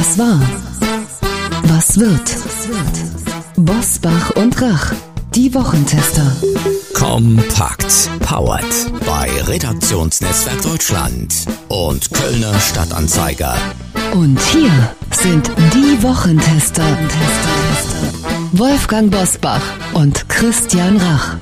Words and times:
Was 0.00 0.16
war? 0.18 0.40
Was 1.64 2.00
wird? 2.00 2.34
Bosbach 3.56 4.30
und 4.30 4.58
Rach, 4.62 4.94
die 5.34 5.52
Wochentester. 5.52 6.24
Kompakt. 6.94 8.08
Powered 8.20 8.64
bei 9.04 9.28
Redaktionsnetzwerk 9.46 10.62
Deutschland 10.62 11.34
und 11.68 12.10
Kölner 12.14 12.58
Stadtanzeiger. 12.60 13.54
Und 14.14 14.40
hier 14.40 14.72
sind 15.10 15.50
die 15.74 16.02
Wochentester. 16.02 16.96
Wolfgang 18.52 19.10
Bosbach 19.10 19.60
und 19.92 20.26
Christian 20.30 20.96
Rach. 20.96 21.36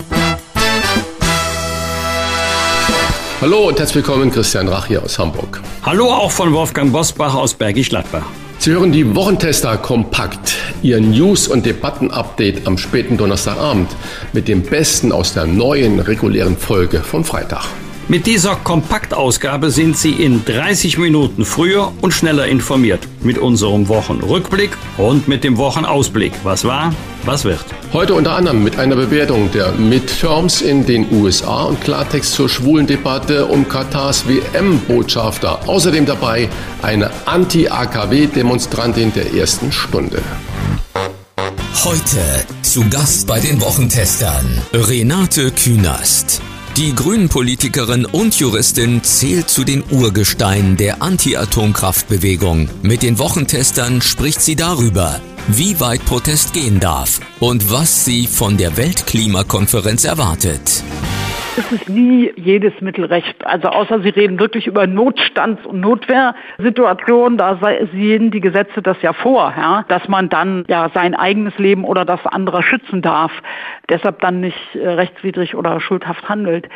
Hallo 3.40 3.68
und 3.68 3.78
herzlich 3.78 4.04
willkommen, 4.04 4.32
Christian 4.32 4.66
Rach 4.66 4.86
hier 4.86 5.00
aus 5.00 5.16
Hamburg. 5.16 5.62
Hallo 5.84 6.12
auch 6.12 6.32
von 6.32 6.52
Wolfgang 6.52 6.90
Bosbach 6.90 7.36
aus 7.36 7.54
Bergisch 7.54 7.90
Gladbach. 7.90 8.24
Sie 8.68 8.74
hören 8.74 8.92
die 8.92 9.16
Wochentester 9.16 9.78
kompakt, 9.78 10.54
Ihr 10.82 11.00
News- 11.00 11.48
und 11.48 11.64
Debatten-Update 11.64 12.66
am 12.66 12.76
späten 12.76 13.16
Donnerstagabend 13.16 13.88
mit 14.34 14.46
dem 14.46 14.60
Besten 14.60 15.10
aus 15.10 15.32
der 15.32 15.46
neuen 15.46 16.00
regulären 16.00 16.54
Folge 16.54 17.00
vom 17.00 17.24
Freitag. 17.24 17.64
Mit 18.10 18.26
dieser 18.26 18.56
Kompaktausgabe 18.56 19.70
sind 19.70 19.94
Sie 19.94 20.12
in 20.12 20.42
30 20.42 20.96
Minuten 20.96 21.44
früher 21.44 21.92
und 22.00 22.14
schneller 22.14 22.46
informiert. 22.46 23.06
Mit 23.20 23.36
unserem 23.36 23.86
Wochenrückblick 23.88 24.70
und 24.96 25.28
mit 25.28 25.44
dem 25.44 25.58
Wochenausblick. 25.58 26.32
Was 26.42 26.64
war, 26.64 26.94
was 27.26 27.44
wird. 27.44 27.66
Heute 27.92 28.14
unter 28.14 28.34
anderem 28.34 28.64
mit 28.64 28.78
einer 28.78 28.96
Bewertung 28.96 29.52
der 29.52 29.72
Midterms 29.72 30.62
in 30.62 30.86
den 30.86 31.12
USA 31.12 31.64
und 31.64 31.82
Klartext 31.82 32.32
zur 32.32 32.48
schwulen 32.48 32.86
Debatte 32.86 33.44
um 33.44 33.68
Katars 33.68 34.26
WM-Botschafter. 34.26 35.68
Außerdem 35.68 36.06
dabei 36.06 36.48
eine 36.80 37.10
Anti-AKW-Demonstrantin 37.26 39.12
der 39.12 39.34
ersten 39.34 39.70
Stunde. 39.70 40.22
Heute 41.84 42.46
zu 42.62 42.88
Gast 42.88 43.26
bei 43.26 43.38
den 43.38 43.60
Wochentestern 43.60 44.62
Renate 44.72 45.50
Künast. 45.50 46.40
Die 46.78 46.94
Grünen-Politikerin 46.94 48.06
und 48.06 48.38
Juristin 48.38 49.02
zählt 49.02 49.50
zu 49.50 49.64
den 49.64 49.82
Urgesteinen 49.90 50.76
der 50.76 51.02
Anti-Atomkraftbewegung. 51.02 52.70
Mit 52.82 53.02
den 53.02 53.18
Wochentestern 53.18 54.00
spricht 54.00 54.40
sie 54.40 54.54
darüber, 54.54 55.20
wie 55.48 55.80
weit 55.80 56.04
Protest 56.04 56.52
gehen 56.52 56.78
darf 56.78 57.18
und 57.40 57.72
was 57.72 58.04
sie 58.04 58.28
von 58.28 58.56
der 58.56 58.76
Weltklimakonferenz 58.76 60.04
erwartet. 60.04 60.84
Es 61.58 61.72
ist 61.72 61.88
nie 61.88 62.32
jedes 62.36 62.80
Mittelrecht. 62.80 63.44
Also 63.44 63.66
außer 63.66 64.00
Sie 64.02 64.10
reden 64.10 64.38
wirklich 64.38 64.68
über 64.68 64.86
Notstands- 64.86 65.66
und 65.66 65.80
Notwehrsituationen, 65.80 67.36
da 67.36 67.58
sehen 67.92 68.30
die 68.30 68.40
Gesetze 68.40 68.80
das 68.80 69.02
ja 69.02 69.12
vor, 69.12 69.52
ja, 69.56 69.84
dass 69.88 70.06
man 70.06 70.28
dann 70.28 70.64
ja 70.68 70.88
sein 70.94 71.16
eigenes 71.16 71.58
Leben 71.58 71.84
oder 71.84 72.04
das 72.04 72.24
anderer 72.26 72.62
schützen 72.62 73.02
darf, 73.02 73.32
deshalb 73.88 74.20
dann 74.20 74.40
nicht 74.40 74.76
äh, 74.76 74.88
rechtswidrig 74.88 75.56
oder 75.56 75.80
schuldhaft 75.80 76.28
handelt. 76.28 76.68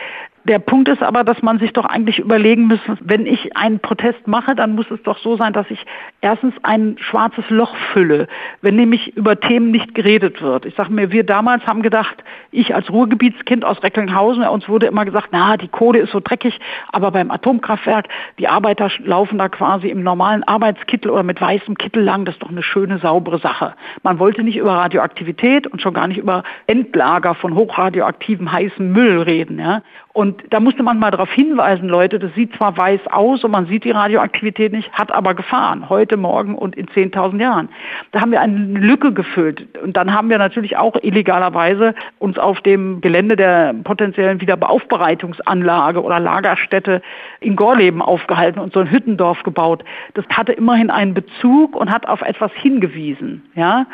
Der 0.44 0.58
Punkt 0.58 0.88
ist 0.88 1.02
aber, 1.02 1.22
dass 1.22 1.40
man 1.40 1.60
sich 1.60 1.72
doch 1.72 1.84
eigentlich 1.84 2.18
überlegen 2.18 2.66
muss, 2.66 2.80
wenn 3.00 3.26
ich 3.26 3.56
einen 3.56 3.78
Protest 3.78 4.26
mache, 4.26 4.56
dann 4.56 4.74
muss 4.74 4.90
es 4.90 5.00
doch 5.04 5.18
so 5.18 5.36
sein, 5.36 5.52
dass 5.52 5.70
ich 5.70 5.84
erstens 6.20 6.54
ein 6.64 6.96
schwarzes 6.98 7.48
Loch 7.48 7.76
fülle, 7.92 8.26
wenn 8.60 8.74
nämlich 8.74 9.16
über 9.16 9.38
Themen 9.38 9.70
nicht 9.70 9.94
geredet 9.94 10.42
wird. 10.42 10.66
Ich 10.66 10.74
sage 10.74 10.92
mir, 10.92 11.12
wir 11.12 11.24
damals 11.24 11.64
haben 11.64 11.82
gedacht, 11.82 12.24
ich 12.50 12.74
als 12.74 12.90
Ruhrgebietskind 12.90 13.64
aus 13.64 13.80
Recklinghausen, 13.84 14.42
uns 14.42 14.68
wurde 14.68 14.86
immer 14.86 15.04
gesagt, 15.04 15.28
na, 15.30 15.56
die 15.56 15.68
Kohle 15.68 16.00
ist 16.00 16.10
so 16.10 16.18
dreckig, 16.18 16.58
aber 16.90 17.12
beim 17.12 17.30
Atomkraftwerk, 17.30 18.08
die 18.40 18.48
Arbeiter 18.48 18.90
laufen 19.04 19.38
da 19.38 19.48
quasi 19.48 19.90
im 19.90 20.02
normalen 20.02 20.42
Arbeitskittel 20.42 21.12
oder 21.12 21.22
mit 21.22 21.40
weißem 21.40 21.78
Kittel 21.78 22.02
lang, 22.02 22.24
das 22.24 22.34
ist 22.34 22.42
doch 22.42 22.50
eine 22.50 22.64
schöne, 22.64 22.98
saubere 22.98 23.38
Sache. 23.38 23.74
Man 24.02 24.18
wollte 24.18 24.42
nicht 24.42 24.56
über 24.56 24.72
Radioaktivität 24.72 25.68
und 25.68 25.80
schon 25.80 25.94
gar 25.94 26.08
nicht 26.08 26.18
über 26.18 26.42
Endlager 26.66 27.36
von 27.36 27.54
hochradioaktivem 27.54 28.50
heißen 28.50 28.90
Müll 28.90 29.22
reden. 29.22 29.60
Ja? 29.60 29.82
Und 30.12 30.42
da 30.50 30.60
musste 30.60 30.82
man 30.82 30.98
mal 30.98 31.10
darauf 31.10 31.30
hinweisen, 31.32 31.88
Leute, 31.88 32.18
das 32.18 32.34
sieht 32.34 32.54
zwar 32.56 32.76
weiß 32.76 33.00
aus 33.10 33.44
und 33.44 33.50
man 33.50 33.66
sieht 33.66 33.84
die 33.84 33.92
Radioaktivität 33.92 34.72
nicht, 34.72 34.92
hat 34.92 35.10
aber 35.10 35.34
Gefahren, 35.34 35.88
heute, 35.88 36.18
morgen 36.18 36.54
und 36.54 36.76
in 36.76 36.86
10.000 36.86 37.40
Jahren. 37.40 37.70
Da 38.10 38.20
haben 38.20 38.30
wir 38.30 38.42
eine 38.42 38.78
Lücke 38.78 39.12
gefüllt. 39.12 39.66
Und 39.82 39.96
dann 39.96 40.12
haben 40.12 40.28
wir 40.28 40.36
natürlich 40.36 40.76
auch 40.76 40.96
illegalerweise 41.02 41.94
uns 42.18 42.38
auf 42.38 42.60
dem 42.60 43.00
Gelände 43.00 43.36
der 43.36 43.74
potenziellen 43.84 44.40
Wiederaufbereitungsanlage 44.40 46.02
oder 46.02 46.20
Lagerstätte 46.20 47.00
in 47.40 47.56
Gorleben 47.56 48.02
aufgehalten 48.02 48.60
und 48.60 48.74
so 48.74 48.80
ein 48.80 48.90
Hüttendorf 48.90 49.42
gebaut. 49.44 49.82
Das 50.12 50.26
hatte 50.28 50.52
immerhin 50.52 50.90
einen 50.90 51.14
Bezug 51.14 51.74
und 51.74 51.90
hat 51.90 52.06
auf 52.06 52.20
etwas 52.20 52.52
hingewiesen. 52.52 53.50
Ja? 53.54 53.86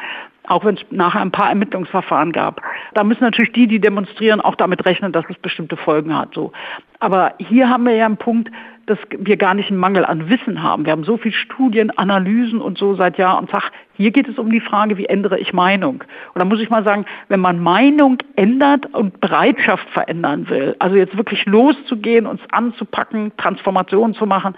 Auch 0.48 0.64
wenn 0.64 0.76
es 0.76 0.84
nachher 0.90 1.20
ein 1.20 1.30
paar 1.30 1.50
Ermittlungsverfahren 1.50 2.32
gab. 2.32 2.60
Da 2.94 3.04
müssen 3.04 3.22
natürlich 3.22 3.52
die, 3.52 3.66
die 3.66 3.80
demonstrieren, 3.80 4.40
auch 4.40 4.54
damit 4.54 4.84
rechnen, 4.86 5.12
dass 5.12 5.24
es 5.28 5.36
bestimmte 5.38 5.76
Folgen 5.76 6.16
hat. 6.16 6.34
So. 6.34 6.52
Aber 7.00 7.34
hier 7.38 7.68
haben 7.68 7.84
wir 7.84 7.94
ja 7.94 8.06
einen 8.06 8.16
Punkt, 8.16 8.50
dass 8.88 8.98
wir 9.10 9.36
gar 9.36 9.54
nicht 9.54 9.70
einen 9.70 9.78
Mangel 9.78 10.04
an 10.04 10.28
Wissen 10.28 10.62
haben. 10.62 10.84
Wir 10.84 10.92
haben 10.92 11.04
so 11.04 11.16
viel 11.16 11.32
Studien, 11.32 11.90
Analysen 11.96 12.60
und 12.60 12.78
so 12.78 12.94
seit 12.94 13.18
Jahr 13.18 13.38
und 13.38 13.50
Tag. 13.50 13.70
Hier 13.94 14.12
geht 14.12 14.28
es 14.28 14.38
um 14.38 14.50
die 14.50 14.60
Frage, 14.60 14.96
wie 14.96 15.06
ändere 15.06 15.38
ich 15.38 15.52
Meinung? 15.52 16.04
Und 16.34 16.38
da 16.38 16.44
muss 16.44 16.60
ich 16.60 16.70
mal 16.70 16.84
sagen, 16.84 17.04
wenn 17.28 17.40
man 17.40 17.60
Meinung 17.60 18.18
ändert 18.36 18.86
und 18.94 19.20
Bereitschaft 19.20 19.88
verändern 19.90 20.48
will, 20.48 20.76
also 20.78 20.96
jetzt 20.96 21.16
wirklich 21.16 21.44
loszugehen, 21.46 22.26
uns 22.26 22.40
anzupacken, 22.52 23.32
Transformationen 23.36 24.14
zu 24.14 24.24
machen, 24.24 24.54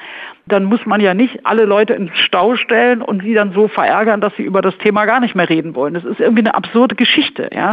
dann 0.47 0.64
muss 0.64 0.84
man 0.84 1.00
ja 1.00 1.14
nicht 1.14 1.47
alle 1.47 1.64
Leute 1.64 1.94
ins 1.94 2.16
Stau 2.18 2.56
stellen 2.56 3.00
und 3.00 3.22
sie 3.22 3.34
dann 3.34 3.52
so 3.52 3.68
verärgern, 3.68 4.20
dass 4.20 4.34
sie 4.36 4.42
über 4.42 4.60
das 4.60 4.76
Thema 4.78 5.06
gar 5.06 5.20
nicht 5.20 5.34
mehr 5.34 5.48
reden 5.48 5.74
wollen. 5.74 5.94
Das 5.94 6.04
ist 6.04 6.20
irgendwie 6.20 6.42
eine 6.42 6.54
absurde 6.54 6.94
Geschichte, 6.94 7.48
ja. 7.54 7.70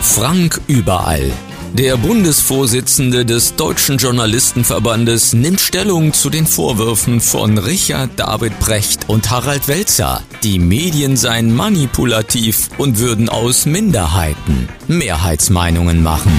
Frank 0.00 0.60
überall. 0.68 1.32
Der 1.74 1.96
Bundesvorsitzende 1.96 3.24
des 3.24 3.54
Deutschen 3.54 3.98
Journalistenverbandes 3.98 5.32
nimmt 5.32 5.60
Stellung 5.60 6.12
zu 6.12 6.30
den 6.30 6.46
Vorwürfen 6.46 7.20
von 7.20 7.58
Richard 7.58 8.10
David 8.16 8.58
Brecht 8.58 9.08
und 9.08 9.30
Harald 9.30 9.68
Welzer. 9.68 10.22
Die 10.42 10.58
Medien 10.58 11.16
seien 11.16 11.54
manipulativ 11.54 12.70
und 12.78 12.98
würden 12.98 13.28
aus 13.28 13.66
Minderheiten 13.66 14.68
Mehrheitsmeinungen 14.88 16.02
machen 16.02 16.32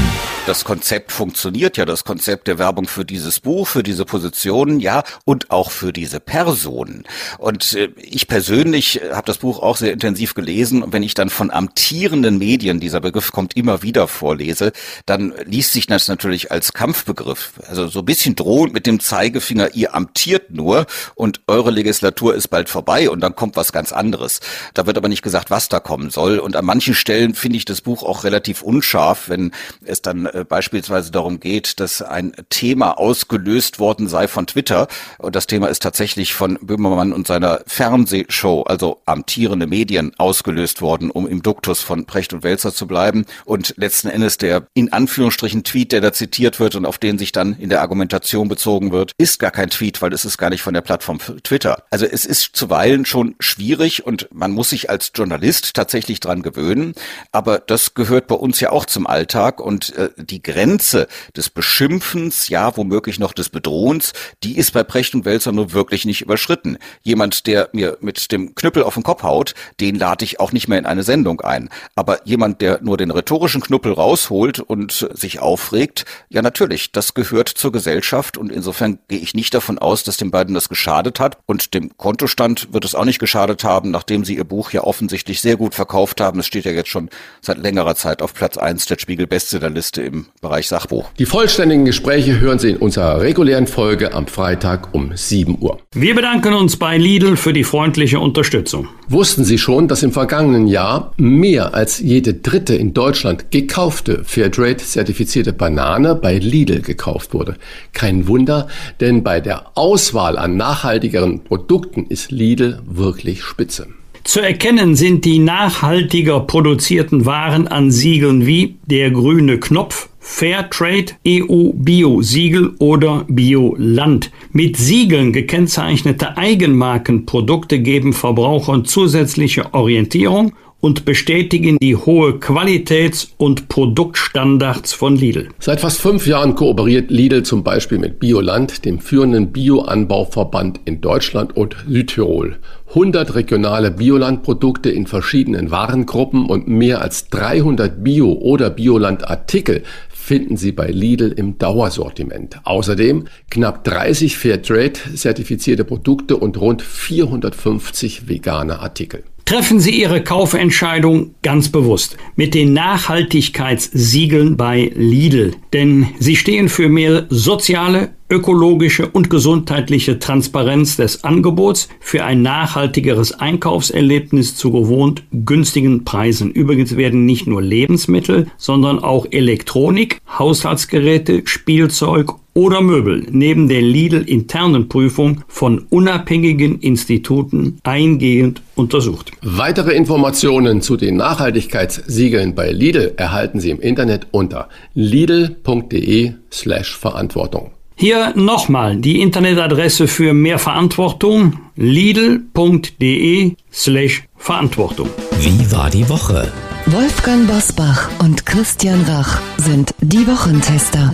das 0.49 0.63
Konzept 0.63 1.11
funktioniert 1.11 1.77
ja, 1.77 1.85
das 1.85 2.03
Konzept 2.03 2.47
der 2.47 2.57
Werbung 2.57 2.87
für 2.87 3.05
dieses 3.05 3.39
Buch, 3.39 3.67
für 3.67 3.83
diese 3.83 4.03
Positionen, 4.03 4.79
ja, 4.79 5.03
und 5.23 5.51
auch 5.51 5.69
für 5.69 5.93
diese 5.93 6.19
Personen. 6.19 7.03
Und 7.37 7.73
äh, 7.73 7.91
ich 7.97 8.27
persönlich 8.27 8.99
äh, 8.99 9.11
habe 9.13 9.27
das 9.27 9.37
Buch 9.37 9.59
auch 9.59 9.77
sehr 9.77 9.93
intensiv 9.93 10.33
gelesen 10.33 10.81
und 10.81 10.91
wenn 10.91 11.03
ich 11.03 11.13
dann 11.13 11.29
von 11.29 11.51
amtierenden 11.51 12.39
Medien, 12.39 12.79
dieser 12.79 12.99
Begriff 12.99 13.31
kommt 13.31 13.55
immer 13.55 13.83
wieder 13.83 14.07
vorlese, 14.07 14.71
dann 15.05 15.35
liest 15.45 15.73
sich 15.73 15.85
das 15.85 16.07
natürlich 16.07 16.51
als 16.51 16.73
Kampfbegriff. 16.73 17.51
Also 17.67 17.87
so 17.87 17.99
ein 17.99 18.05
bisschen 18.05 18.35
drohend 18.35 18.73
mit 18.73 18.87
dem 18.87 18.99
Zeigefinger, 18.99 19.75
ihr 19.75 19.93
amtiert 19.93 20.49
nur 20.49 20.87
und 21.13 21.41
eure 21.45 21.69
Legislatur 21.69 22.33
ist 22.33 22.47
bald 22.47 22.69
vorbei 22.69 23.11
und 23.11 23.19
dann 23.19 23.35
kommt 23.35 23.55
was 23.55 23.71
ganz 23.71 23.91
anderes. 23.91 24.39
Da 24.73 24.87
wird 24.87 24.97
aber 24.97 25.09
nicht 25.09 25.21
gesagt, 25.21 25.51
was 25.51 25.69
da 25.69 25.79
kommen 25.79 26.09
soll. 26.09 26.39
Und 26.39 26.55
an 26.55 26.65
manchen 26.65 26.95
Stellen 26.95 27.35
finde 27.35 27.57
ich 27.57 27.65
das 27.65 27.81
Buch 27.81 28.01
auch 28.01 28.23
relativ 28.23 28.63
unscharf, 28.63 29.29
wenn 29.29 29.51
es 29.85 30.01
dann 30.01 30.25
äh, 30.39 30.43
beispielsweise 30.43 31.11
darum 31.11 31.39
geht, 31.39 31.79
dass 31.79 32.01
ein 32.01 32.33
Thema 32.49 32.97
ausgelöst 32.97 33.79
worden 33.79 34.07
sei 34.07 34.27
von 34.27 34.47
Twitter. 34.47 34.87
Und 35.17 35.35
das 35.35 35.47
Thema 35.47 35.67
ist 35.67 35.83
tatsächlich 35.83 36.33
von 36.33 36.57
Böhmermann 36.61 37.13
und 37.13 37.27
seiner 37.27 37.61
Fernsehshow, 37.67 38.63
also 38.63 39.01
amtierende 39.05 39.67
Medien, 39.67 40.13
ausgelöst 40.17 40.81
worden, 40.81 41.11
um 41.11 41.27
im 41.27 41.43
Duktus 41.43 41.81
von 41.81 42.05
Precht 42.05 42.33
und 42.33 42.43
Welzer 42.43 42.73
zu 42.73 42.87
bleiben. 42.87 43.25
Und 43.45 43.73
letzten 43.77 44.07
Endes 44.09 44.37
der 44.37 44.67
in 44.73 44.91
Anführungsstrichen 44.93 45.63
Tweet, 45.63 45.91
der 45.91 46.01
da 46.01 46.13
zitiert 46.13 46.59
wird 46.59 46.75
und 46.75 46.85
auf 46.85 46.97
den 46.97 47.17
sich 47.17 47.31
dann 47.31 47.57
in 47.59 47.69
der 47.69 47.81
Argumentation 47.81 48.47
bezogen 48.47 48.91
wird, 48.91 49.13
ist 49.17 49.39
gar 49.39 49.51
kein 49.51 49.69
Tweet, 49.69 50.01
weil 50.01 50.13
es 50.13 50.25
ist 50.25 50.37
gar 50.37 50.49
nicht 50.49 50.61
von 50.61 50.73
der 50.73 50.81
Plattform 50.81 51.19
Twitter. 51.43 51.83
Also 51.89 52.05
es 52.05 52.25
ist 52.25 52.55
zuweilen 52.55 53.05
schon 53.05 53.35
schwierig 53.39 54.05
und 54.05 54.27
man 54.31 54.51
muss 54.51 54.69
sich 54.69 54.89
als 54.89 55.11
Journalist 55.13 55.73
tatsächlich 55.73 56.19
dran 56.19 56.41
gewöhnen. 56.41 56.93
Aber 57.31 57.59
das 57.59 57.93
gehört 57.93 58.27
bei 58.27 58.35
uns 58.35 58.59
ja 58.59 58.71
auch 58.71 58.85
zum 58.85 59.07
Alltag 59.07 59.59
und 59.59 59.95
äh, 59.95 60.09
die 60.29 60.41
Grenze 60.41 61.07
des 61.35 61.49
Beschimpfens, 61.49 62.49
ja, 62.49 62.75
womöglich 62.77 63.19
noch 63.19 63.33
des 63.33 63.49
Bedrohens, 63.49 64.13
die 64.43 64.57
ist 64.57 64.73
bei 64.73 64.83
Precht 64.83 65.15
und 65.15 65.25
Wälzer 65.25 65.51
nur 65.51 65.73
wirklich 65.73 66.05
nicht 66.05 66.21
überschritten. 66.21 66.77
Jemand, 67.01 67.47
der 67.47 67.69
mir 67.73 67.97
mit 68.01 68.31
dem 68.31 68.55
Knüppel 68.55 68.83
auf 68.83 68.93
den 68.93 69.03
Kopf 69.03 69.23
haut, 69.23 69.53
den 69.79 69.95
lade 69.95 70.25
ich 70.25 70.39
auch 70.39 70.51
nicht 70.51 70.67
mehr 70.67 70.79
in 70.79 70.85
eine 70.85 71.03
Sendung 71.03 71.41
ein. 71.41 71.69
Aber 71.95 72.25
jemand, 72.25 72.61
der 72.61 72.81
nur 72.81 72.97
den 72.97 73.11
rhetorischen 73.11 73.61
Knüppel 73.61 73.93
rausholt 73.93 74.59
und 74.59 75.09
sich 75.13 75.39
aufregt, 75.39 76.05
ja 76.29 76.41
natürlich, 76.41 76.91
das 76.91 77.13
gehört 77.13 77.49
zur 77.49 77.71
Gesellschaft 77.71 78.37
und 78.37 78.51
insofern 78.51 78.99
gehe 79.07 79.19
ich 79.19 79.33
nicht 79.33 79.53
davon 79.53 79.79
aus, 79.79 80.03
dass 80.03 80.17
den 80.17 80.31
beiden 80.31 80.53
das 80.53 80.69
geschadet 80.69 81.19
hat 81.19 81.37
und 81.45 81.73
dem 81.73 81.97
Kontostand 81.97 82.73
wird 82.73 82.85
es 82.85 82.95
auch 82.95 83.05
nicht 83.05 83.19
geschadet 83.19 83.63
haben, 83.63 83.91
nachdem 83.91 84.25
sie 84.25 84.35
ihr 84.35 84.43
Buch 84.43 84.71
ja 84.71 84.83
offensichtlich 84.83 85.41
sehr 85.41 85.57
gut 85.57 85.75
verkauft 85.75 86.21
haben. 86.21 86.39
Es 86.39 86.47
steht 86.47 86.65
ja 86.65 86.71
jetzt 86.71 86.89
schon 86.89 87.09
seit 87.41 87.57
längerer 87.57 87.95
Zeit 87.95 88.21
auf 88.21 88.33
Platz 88.33 88.57
eins 88.57 88.85
der 88.85 88.99
Spiegel 88.99 89.27
Bestsellerliste 89.27 90.01
im 90.09 90.25
Bereich 90.41 90.67
Sachbuch. 90.67 91.09
Die 91.17 91.25
vollständigen 91.25 91.85
Gespräche 91.85 92.39
hören 92.39 92.59
Sie 92.59 92.71
in 92.71 92.77
unserer 92.77 93.21
regulären 93.21 93.67
Folge 93.67 94.13
am 94.13 94.27
Freitag 94.27 94.93
um 94.93 95.11
7 95.15 95.57
Uhr. 95.59 95.79
Wir 95.93 96.15
bedanken 96.15 96.53
uns 96.53 96.77
bei 96.77 96.97
Lidl 96.97 97.37
für 97.37 97.53
die 97.53 97.63
freundliche 97.63 98.19
Unterstützung. 98.19 98.87
Wussten 99.07 99.43
Sie 99.43 99.57
schon, 99.57 99.87
dass 99.87 100.03
im 100.03 100.11
vergangenen 100.11 100.67
Jahr 100.67 101.13
mehr 101.17 101.73
als 101.73 101.99
jede 101.99 102.33
dritte 102.33 102.75
in 102.75 102.93
Deutschland 102.93 103.51
gekaufte 103.51 104.23
Fairtrade-zertifizierte 104.23 105.53
Banane 105.53 106.15
bei 106.15 106.37
Lidl 106.37 106.81
gekauft 106.81 107.33
wurde? 107.33 107.55
Kein 107.93 108.27
Wunder, 108.27 108.67
denn 108.99 109.23
bei 109.23 109.39
der 109.39 109.71
Auswahl 109.75 110.37
an 110.37 110.57
nachhaltigeren 110.57 111.43
Produkten 111.43 112.05
ist 112.07 112.31
Lidl 112.31 112.81
wirklich 112.85 113.43
spitze. 113.43 113.87
Zu 114.23 114.41
erkennen 114.41 114.95
sind 114.95 115.25
die 115.25 115.39
nachhaltiger 115.39 116.41
produzierten 116.41 117.25
Waren 117.25 117.67
an 117.67 117.89
Siegeln 117.89 118.45
wie 118.45 118.75
der 118.85 119.11
grüne 119.11 119.59
Knopf, 119.59 120.09
Fairtrade, 120.19 121.13
EU 121.27 121.71
Bio 121.73 122.21
Siegel 122.21 122.75
oder 122.79 123.25
Bioland. 123.27 124.29
Mit 124.51 124.77
Siegeln 124.77 125.33
gekennzeichnete 125.33 126.37
Eigenmarkenprodukte 126.37 127.79
geben 127.79 128.13
Verbrauchern 128.13 128.85
zusätzliche 128.85 129.73
Orientierung 129.73 130.53
und 130.81 131.05
bestätigen 131.05 131.77
die 131.79 131.95
hohe 131.95 132.39
Qualitäts- 132.39 133.29
und 133.37 133.67
Produktstandards 133.67 134.93
von 134.93 135.15
Lidl. 135.15 135.49
Seit 135.59 135.81
fast 135.81 135.99
fünf 135.99 136.25
Jahren 136.25 136.55
kooperiert 136.55 137.11
Lidl 137.11 137.43
zum 137.43 137.63
Beispiel 137.63 137.97
mit 137.97 138.19
Bioland, 138.19 138.85
dem 138.85 138.99
führenden 138.99 139.51
Bioanbauverband 139.51 140.81
in 140.85 141.01
Deutschland 141.01 141.55
und 141.55 141.75
Südtirol. 141.87 142.57
100 142.89 143.35
regionale 143.35 143.91
Biolandprodukte 143.91 144.89
in 144.89 145.05
verschiedenen 145.05 145.69
Warengruppen 145.69 146.45
und 146.47 146.67
mehr 146.67 147.01
als 147.01 147.27
300 147.27 148.03
Bio- 148.03 148.33
oder 148.33 148.71
Bioland-Artikel 148.71 149.83
finden 150.09 150.57
Sie 150.57 150.71
bei 150.71 150.87
Lidl 150.87 151.31
im 151.31 151.57
Dauersortiment. 151.57 152.59
Außerdem 152.63 153.25
knapp 153.49 153.83
30 153.83 154.37
Fairtrade-zertifizierte 154.37 155.83
Produkte 155.83 156.37
und 156.37 156.59
rund 156.59 156.81
450 156.81 158.27
vegane 158.27 158.79
Artikel. 158.79 159.23
Treffen 159.49 159.79
Sie 159.79 159.99
Ihre 159.99 160.23
Kaufentscheidung 160.23 161.33
ganz 161.41 161.69
bewusst 161.69 162.17
mit 162.35 162.53
den 162.53 162.73
Nachhaltigkeitssiegeln 162.73 164.57
bei 164.57 164.91
Lidl, 164.93 165.55
denn 165.73 166.05
sie 166.19 166.35
stehen 166.35 166.69
für 166.69 166.87
mehr 166.87 167.25
soziale, 167.31 168.11
ökologische 168.29 169.07
und 169.07 169.29
gesundheitliche 169.29 170.19
Transparenz 170.19 170.97
des 170.97 171.23
Angebots 171.23 171.89
für 171.99 172.23
ein 172.23 172.41
nachhaltigeres 172.41 173.31
Einkaufserlebnis 173.33 174.55
zu 174.55 174.71
gewohnt 174.71 175.23
günstigen 175.31 176.05
Preisen. 176.05 176.51
Übrigens 176.51 176.95
werden 176.95 177.25
nicht 177.25 177.47
nur 177.47 177.61
Lebensmittel, 177.61 178.47
sondern 178.57 178.99
auch 178.99 179.25
Elektronik, 179.31 180.21
Haushaltsgeräte, 180.37 181.41
Spielzeug 181.45 182.33
oder 182.53 182.81
Möbel 182.81 183.25
neben 183.31 183.69
der 183.69 183.81
Lidl-internen 183.81 184.89
Prüfung 184.89 185.43
von 185.47 185.85
unabhängigen 185.89 186.79
Instituten 186.79 187.79
eingehend 187.83 188.61
untersucht. 188.75 189.31
Weitere 189.41 189.93
Informationen 189.93 190.81
zu 190.81 190.97
den 190.97 191.15
Nachhaltigkeitssiegeln 191.15 192.55
bei 192.55 192.71
Lidl 192.71 193.13
erhalten 193.17 193.59
Sie 193.59 193.69
im 193.69 193.79
Internet 193.79 194.27
unter 194.31 194.67
lidl.de 194.93 196.33
slash 196.51 196.97
Verantwortung. 196.97 197.71
Hier 198.01 198.31
nochmal 198.33 198.95
die 198.95 199.19
Internetadresse 199.19 200.07
für 200.07 200.33
mehr 200.33 200.57
Verantwortung 200.57 201.59
lidl.de 201.75 203.55
slash 203.73 204.23
Verantwortung. 204.37 205.09
Wie 205.41 205.69
war 205.69 205.89
die 205.89 206.07
Woche? 206.07 206.49
Wolfgang 206.85 207.45
Bosbach 207.45 208.09
und 208.19 208.45
Christian 208.45 209.01
Rach 209.03 209.41
sind 209.57 209.93
die 209.99 210.25
Wochentester. 210.25 211.11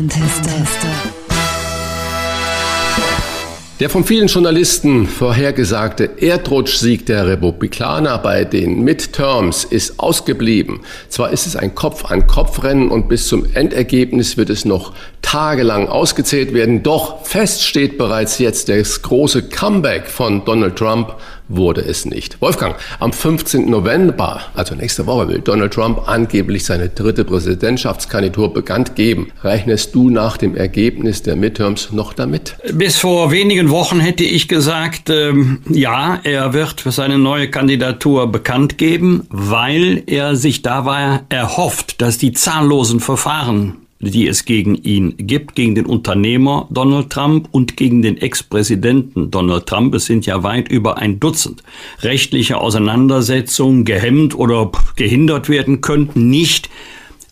Der 3.82 3.90
von 3.90 4.06
vielen 4.06 4.28
Journalisten 4.28 5.06
vorhergesagte 5.06 6.12
Erdrutschsieg 6.22 7.06
der 7.08 7.28
Republikaner 7.28 8.18
bei 8.20 8.46
den 8.46 8.86
Midterms 8.86 9.66
ist 9.66 10.00
ausgeblieben. 10.00 10.80
Zwar 11.10 11.32
ist 11.32 11.46
es 11.46 11.58
ein 11.58 11.76
Kopf-an-Kopf-Rennen 11.76 12.90
und 12.90 13.10
bis 13.10 13.28
zum 13.28 13.46
Endergebnis 13.54 14.38
wird 14.38 14.50
es 14.50 14.64
noch 14.64 14.94
tagelang 15.22 15.90
ausgezählt 15.90 16.54
werden, 16.54 16.84
doch 16.84 17.26
fest 17.26 17.64
steht 17.64 17.98
bereits 17.98 18.40
jetzt 18.40 18.70
das 18.70 19.02
große 19.02 19.50
Comeback 19.50 20.08
von 20.08 20.46
Donald 20.46 20.78
Trump 20.78 21.14
wurde 21.48 21.82
es 21.82 22.06
nicht. 22.06 22.42
Wolfgang, 22.42 22.76
am 23.00 23.14
15. 23.14 23.70
November, 23.70 24.42
also 24.54 24.76
nächste 24.76 25.06
Woche, 25.06 25.28
will 25.28 25.40
Donald 25.40 25.74
Trump 25.74 26.08
angeblich 26.08 26.66
seine 26.66 26.90
dritte 26.90 27.26
Präsidentschaftskandidatur 27.26 28.54
bekannt 28.54 28.96
geben. 28.96 29.32
Rechnest 29.44 29.96
du 29.96 30.10
nach 30.10 30.38
dem 30.38 30.56
Ergebnis 30.56 31.22
der 31.22 31.36
Midterms 31.36 31.92
noch 31.92 32.14
damit? 32.14 32.56
Bis 32.74 32.98
vor 32.98 33.32
wenigen 33.32 33.70
Wochen 33.70 34.00
hätte 34.00 34.24
ich 34.24 34.48
gesagt, 34.48 35.10
ähm, 35.10 35.62
ja, 35.70 36.20
er 36.24 36.54
wird 36.54 36.84
seine 36.86 37.18
neue 37.18 37.50
Kandidatur 37.50 38.32
bekannt 38.32 38.78
geben, 38.78 39.28
weil 39.30 40.04
er 40.08 40.36
sich 40.36 40.62
dabei 40.62 41.22
erhofft, 41.30 42.02
dass 42.02 42.18
die 42.18 42.34
zahllosen 42.34 43.00
Verfahren 43.00 43.85
die 44.10 44.28
es 44.28 44.46
gegen 44.46 44.76
ihn 44.76 45.16
gibt, 45.18 45.56
gegen 45.56 45.76
den 45.76 45.86
Unternehmer 45.86 46.68
Donald 46.72 47.10
Trump 47.10 47.48
und 47.52 47.76
gegen 47.78 48.02
den 48.02 48.18
Ex-Präsidenten 48.18 49.32
Donald 49.32 49.66
Trump. 49.66 49.94
Es 49.96 50.06
sind 50.06 50.26
ja 50.26 50.44
weit 50.44 50.70
über 50.70 50.98
ein 50.98 51.20
Dutzend 51.20 51.64
rechtliche 52.02 52.58
Auseinandersetzungen 52.58 53.86
gehemmt 53.86 54.36
oder 54.36 54.72
gehindert 54.96 55.50
werden 55.50 55.82
könnten, 55.82 56.30
nicht 56.30 56.70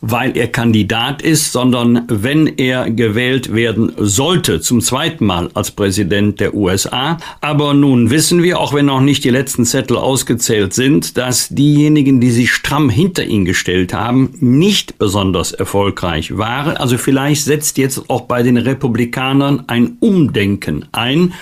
weil 0.05 0.35
er 0.35 0.49
Kandidat 0.49 1.21
ist, 1.21 1.53
sondern 1.53 2.03
wenn 2.09 2.45
er 2.57 2.91
gewählt 2.91 3.53
werden 3.53 3.93
sollte, 3.97 4.59
zum 4.59 4.81
zweiten 4.81 5.25
Mal 5.25 5.49
als 5.53 5.71
Präsident 5.71 6.41
der 6.41 6.53
USA. 6.53 7.17
Aber 7.39 7.73
nun 7.73 8.09
wissen 8.09 8.43
wir, 8.43 8.59
auch 8.59 8.73
wenn 8.73 8.87
noch 8.87 8.99
nicht 8.99 9.23
die 9.23 9.29
letzten 9.29 9.63
Zettel 9.63 9.95
ausgezählt 9.95 10.73
sind, 10.73 11.15
dass 11.17 11.47
diejenigen, 11.47 12.19
die 12.19 12.31
sich 12.31 12.51
stramm 12.51 12.89
hinter 12.89 13.23
ihn 13.23 13.45
gestellt 13.45 13.93
haben, 13.93 14.33
nicht 14.41 14.99
besonders 14.99 15.53
erfolgreich 15.53 16.37
waren. 16.37 16.75
Also 16.75 16.97
vielleicht 16.97 17.45
setzt 17.45 17.77
jetzt 17.77 18.09
auch 18.09 18.21
bei 18.21 18.43
den 18.43 18.57
Republikanern 18.57 19.63
ein 19.67 19.95
Umdenken 20.01 20.83
ein. 20.91 21.33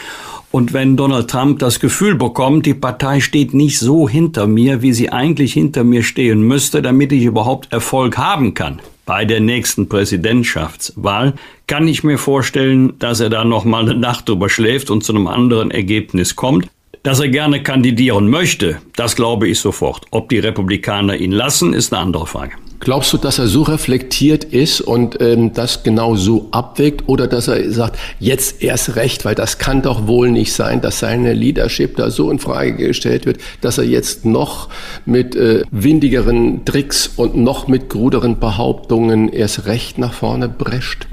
Und 0.51 0.74
wenn 0.74 0.98
Donald 0.98 1.30
Trump 1.30 1.59
das 1.59 1.80
Gefühl 1.80 2.15
bekommt, 2.15 2.65
die 2.65 2.74
Partei 2.74 3.21
steht 3.21 3.53
nicht 3.53 3.80
so 3.80 4.09
hinter 4.09 4.48
mir, 4.48 4.81
wie 4.81 4.92
sie 4.92 5.09
eigentlich 5.09 5.53
hinter 5.53 5.86
mir 5.86 6.03
stehen 6.03 6.42
müsste, 6.42 6.81
damit 6.81 7.13
ich 7.13 7.24
überhaupt 7.24 7.71
Erfolg 7.71 8.18
haben 8.18 8.53
kann 8.53 8.81
bei 9.06 9.24
der 9.25 9.39
nächsten 9.39 9.88
Präsidentschaftswahl, 9.88 11.33
kann 11.68 11.88
ich 11.88 12.03
mir 12.03 12.18
vorstellen, 12.18 12.94
dass 13.00 13.21
er 13.21 13.30
da 13.30 13.45
noch 13.45 13.63
mal 13.63 13.83
eine 13.83 13.98
Nacht 13.98 14.27
drüber 14.27 14.50
schläft 14.50 14.89
und 14.89 15.03
zu 15.03 15.13
einem 15.13 15.27
anderen 15.27 15.71
Ergebnis 15.71 16.36
kommt. 16.36 16.68
Dass 17.03 17.19
er 17.19 17.30
gerne 17.30 17.63
kandidieren 17.63 18.30
möchte, 18.30 18.79
das 18.96 19.15
glaube 19.15 19.48
ich 19.48 19.60
sofort. 19.60 20.05
Ob 20.12 20.29
die 20.29 20.39
Republikaner 20.39 21.15
ihn 21.15 21.31
lassen, 21.31 21.74
ist 21.74 21.93
eine 21.93 22.01
andere 22.01 22.27
Frage. 22.27 22.53
Glaubst 22.82 23.14
du, 23.14 23.18
dass 23.18 23.38
er 23.38 23.46
so 23.46 23.62
reflektiert 23.62 24.44
ist 24.44 24.82
und 24.82 25.22
ähm, 25.22 25.54
das 25.54 25.84
genau 25.84 26.16
so 26.16 26.48
abwägt 26.50 27.08
oder 27.08 27.28
dass 27.28 27.48
er 27.48 27.72
sagt, 27.72 28.00
jetzt 28.20 28.64
erst 28.64 28.96
recht, 28.96 29.24
weil 29.24 29.36
das 29.36 29.60
kann 29.60 29.84
doch 29.84 30.08
wohl 30.08 30.32
nicht 30.32 30.52
sein, 30.52 30.82
dass 30.82 30.98
seine 30.98 31.34
Leadership 31.34 31.96
da 31.98 32.10
so 32.10 32.32
in 32.32 32.40
Frage 32.40 32.88
gestellt 32.88 33.28
wird, 33.28 33.38
dass 33.62 33.78
er 33.78 33.84
jetzt 33.84 34.26
noch 34.26 34.68
mit 35.06 35.36
äh, 35.36 35.62
windigeren 35.70 36.66
Tricks 36.66 37.06
und 37.06 37.38
noch 37.38 37.68
mit 37.68 37.88
gruderen 37.88 38.40
Behauptungen 38.40 39.30
erst 39.30 39.68
recht 39.68 40.00
nach 40.00 40.14
vorne 40.14 40.50
brescht? 40.50 41.06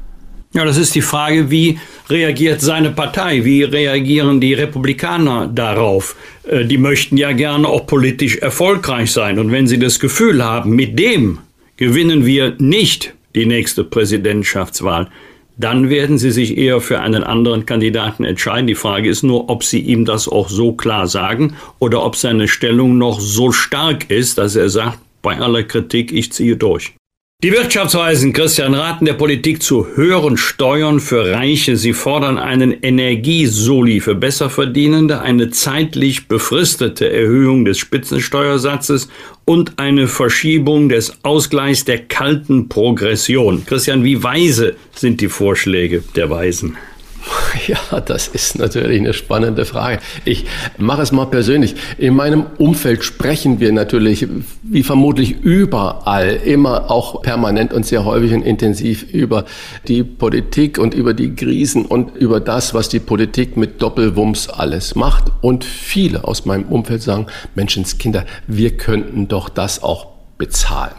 Ja, 0.51 0.65
das 0.65 0.77
ist 0.77 0.95
die 0.95 1.03
Frage, 1.03 1.51
wie 1.51 1.77
reagiert 2.09 2.61
seine 2.61 2.89
Partei, 2.89 3.45
wie 3.45 3.61
reagieren 3.61 4.41
die 4.41 4.55
Republikaner 4.55 5.45
darauf? 5.45 6.15
Äh, 6.47 6.65
die 6.65 6.79
möchten 6.79 7.15
ja 7.15 7.31
gerne 7.31 7.67
auch 7.67 7.85
politisch 7.85 8.37
erfolgreich 8.37 9.11
sein. 9.11 9.37
Und 9.37 9.51
wenn 9.51 9.67
sie 9.67 9.77
das 9.77 9.99
Gefühl 9.99 10.43
haben, 10.43 10.71
mit 10.71 10.97
dem 10.97 11.37
Gewinnen 11.79 12.25
wir 12.25 12.55
nicht 12.57 13.13
die 13.35 13.45
nächste 13.45 13.85
Präsidentschaftswahl, 13.85 15.07
dann 15.55 15.89
werden 15.89 16.17
sie 16.17 16.31
sich 16.31 16.57
eher 16.57 16.81
für 16.81 16.99
einen 16.99 17.23
anderen 17.23 17.65
Kandidaten 17.65 18.25
entscheiden. 18.25 18.67
Die 18.67 18.75
Frage 18.75 19.07
ist 19.07 19.23
nur, 19.23 19.49
ob 19.49 19.63
sie 19.63 19.79
ihm 19.79 20.03
das 20.03 20.27
auch 20.27 20.49
so 20.49 20.73
klar 20.73 21.07
sagen 21.07 21.55
oder 21.79 22.03
ob 22.03 22.17
seine 22.17 22.49
Stellung 22.49 22.97
noch 22.97 23.21
so 23.21 23.53
stark 23.53 24.11
ist, 24.11 24.37
dass 24.37 24.57
er 24.57 24.69
sagt, 24.69 24.99
bei 25.21 25.39
aller 25.39 25.63
Kritik, 25.63 26.11
ich 26.11 26.33
ziehe 26.33 26.57
durch. 26.57 26.95
Die 27.41 27.53
Wirtschaftsweisen 27.53 28.33
Christian 28.33 28.73
raten 28.73 29.05
der 29.05 29.13
Politik 29.13 29.63
zu 29.63 29.87
höheren 29.95 30.35
Steuern 30.35 30.99
für 30.99 31.31
Reiche. 31.31 31.77
Sie 31.77 31.93
fordern 31.93 32.37
einen 32.37 32.73
Energiesoli 32.73 34.01
für 34.01 34.13
Besserverdienende, 34.13 35.21
eine 35.21 35.49
zeitlich 35.49 36.27
befristete 36.27 37.09
Erhöhung 37.09 37.63
des 37.63 37.77
Spitzensteuersatzes 37.77 39.07
und 39.45 39.79
eine 39.79 40.09
Verschiebung 40.09 40.89
des 40.89 41.23
Ausgleichs 41.23 41.85
der 41.85 41.99
kalten 41.99 42.67
Progression. 42.67 43.65
Christian, 43.65 44.03
wie 44.03 44.21
weise 44.21 44.75
sind 44.93 45.21
die 45.21 45.29
Vorschläge 45.29 46.03
der 46.17 46.29
Weisen? 46.29 46.75
Ja, 47.67 47.99
das 47.99 48.27
ist 48.27 48.57
natürlich 48.57 48.99
eine 48.99 49.13
spannende 49.13 49.65
Frage. 49.65 49.99
Ich 50.25 50.45
mache 50.77 51.01
es 51.01 51.11
mal 51.11 51.25
persönlich. 51.25 51.75
In 51.97 52.15
meinem 52.15 52.45
Umfeld 52.57 53.03
sprechen 53.03 53.59
wir 53.59 53.71
natürlich, 53.71 54.27
wie 54.63 54.83
vermutlich 54.83 55.41
überall, 55.41 56.39
immer 56.45 56.89
auch 56.89 57.21
permanent 57.21 57.73
und 57.73 57.85
sehr 57.85 58.05
häufig 58.05 58.33
und 58.33 58.43
intensiv 58.43 59.03
über 59.11 59.45
die 59.87 60.03
Politik 60.03 60.77
und 60.77 60.93
über 60.93 61.13
die 61.13 61.35
Krisen 61.35 61.85
und 61.85 62.15
über 62.15 62.39
das, 62.39 62.73
was 62.73 62.89
die 62.89 62.99
Politik 62.99 63.57
mit 63.57 63.81
Doppelwumms 63.81 64.49
alles 64.49 64.95
macht. 64.95 65.25
Und 65.41 65.63
viele 65.63 66.23
aus 66.23 66.45
meinem 66.45 66.65
Umfeld 66.65 67.01
sagen, 67.01 67.27
Menschenskinder, 67.55 68.25
wir 68.47 68.77
könnten 68.77 69.27
doch 69.27 69.49
das 69.49 69.83
auch 69.83 70.07
bezahlen. 70.37 70.95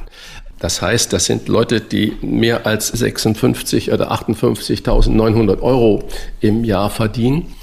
Das 0.60 0.82
heißt, 0.82 1.12
das 1.12 1.24
sind 1.24 1.48
Leute, 1.48 1.80
die 1.80 2.12
mehr 2.20 2.66
als 2.66 2.88
56 2.88 3.92
oder 3.92 4.12
58.900 4.12 5.60
Euro 5.62 6.04
im 6.40 6.64
Jahr 6.64 6.90
verdienen. 6.90 7.54